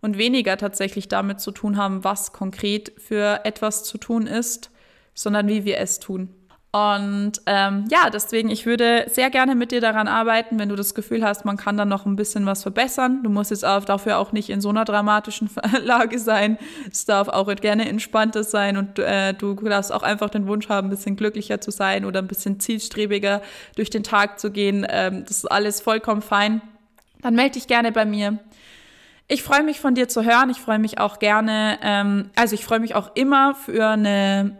Und 0.00 0.16
weniger 0.16 0.56
tatsächlich 0.56 1.08
damit 1.08 1.40
zu 1.40 1.50
tun 1.50 1.76
haben, 1.76 2.04
was 2.04 2.32
konkret 2.32 2.92
für 2.98 3.40
etwas 3.44 3.82
zu 3.82 3.98
tun 3.98 4.28
ist, 4.28 4.70
sondern 5.12 5.48
wie 5.48 5.64
wir 5.64 5.78
es 5.78 5.98
tun. 5.98 6.37
Und 6.70 7.32
ähm, 7.46 7.86
ja, 7.90 8.10
deswegen, 8.10 8.50
ich 8.50 8.66
würde 8.66 9.06
sehr 9.08 9.30
gerne 9.30 9.54
mit 9.54 9.72
dir 9.72 9.80
daran 9.80 10.06
arbeiten, 10.06 10.58
wenn 10.58 10.68
du 10.68 10.76
das 10.76 10.94
Gefühl 10.94 11.24
hast, 11.24 11.46
man 11.46 11.56
kann 11.56 11.78
dann 11.78 11.88
noch 11.88 12.04
ein 12.04 12.14
bisschen 12.14 12.44
was 12.44 12.62
verbessern. 12.62 13.22
Du 13.22 13.30
musst 13.30 13.50
jetzt 13.50 13.64
auch 13.64 13.86
dafür 13.86 14.18
auch 14.18 14.32
nicht 14.32 14.50
in 14.50 14.60
so 14.60 14.68
einer 14.68 14.84
dramatischen 14.84 15.48
Lage 15.82 16.18
sein. 16.18 16.58
Es 16.90 17.06
darf 17.06 17.28
auch 17.28 17.48
gerne 17.56 17.88
entspannter 17.88 18.44
sein 18.44 18.76
und 18.76 18.98
äh, 18.98 19.32
du 19.32 19.54
darfst 19.54 19.90
auch 19.90 20.02
einfach 20.02 20.28
den 20.28 20.46
Wunsch 20.46 20.68
haben, 20.68 20.88
ein 20.88 20.90
bisschen 20.90 21.16
glücklicher 21.16 21.58
zu 21.62 21.70
sein 21.70 22.04
oder 22.04 22.20
ein 22.20 22.28
bisschen 22.28 22.60
zielstrebiger 22.60 23.40
durch 23.74 23.88
den 23.88 24.02
Tag 24.02 24.38
zu 24.38 24.50
gehen. 24.50 24.86
Ähm, 24.90 25.24
das 25.26 25.38
ist 25.38 25.46
alles 25.46 25.80
vollkommen 25.80 26.20
fein. 26.20 26.60
Dann 27.22 27.34
melde 27.34 27.52
dich 27.52 27.66
gerne 27.66 27.92
bei 27.92 28.04
mir. 28.04 28.38
Ich 29.30 29.42
freue 29.42 29.62
mich 29.62 29.78
von 29.78 29.94
dir 29.94 30.08
zu 30.08 30.24
hören. 30.24 30.48
Ich 30.48 30.58
freue 30.58 30.78
mich 30.78 30.98
auch 30.98 31.18
gerne, 31.18 31.78
ähm, 31.82 32.30
also 32.34 32.54
ich 32.54 32.64
freue 32.64 32.80
mich 32.80 32.94
auch 32.94 33.10
immer 33.14 33.54
für 33.54 33.88
eine, 33.88 34.56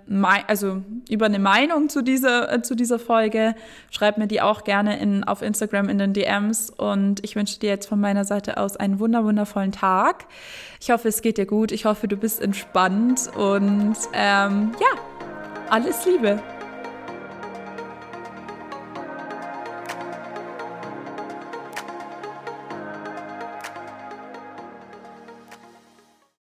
also 0.47 0.83
über 1.09 1.25
eine 1.25 1.39
Meinung 1.39 1.89
zu 1.89 2.03
dieser, 2.03 2.53
äh, 2.53 2.61
zu 2.61 2.75
dieser 2.75 2.99
Folge. 2.99 3.55
Schreib 3.91 4.19
mir 4.19 4.27
die 4.27 4.43
auch 4.43 4.65
gerne 4.65 5.01
in, 5.01 5.25
auf 5.25 5.41
Instagram 5.41 5.89
in 5.89 5.97
den 5.97 6.13
DMs 6.13 6.69
und 6.69 7.25
ich 7.25 7.35
wünsche 7.35 7.59
dir 7.59 7.71
jetzt 7.71 7.89
von 7.89 7.99
meiner 7.99 8.27
Seite 8.27 8.59
aus 8.59 8.77
einen 8.77 9.01
wunder 9.01 9.25
wundervollen 9.25 9.73
Tag. 9.73 10.27
Ich 10.83 10.91
hoffe, 10.91 11.09
es 11.09 11.23
geht 11.23 11.39
dir 11.39 11.47
gut. 11.47 11.73
Ich 11.73 11.87
hoffe, 11.87 12.07
du 12.07 12.19
bist 12.19 12.43
entspannt 12.43 13.31
und 13.39 13.97
ähm, 14.13 14.73
ja, 14.79 15.71
alles 15.71 16.05
Liebe. 16.05 16.43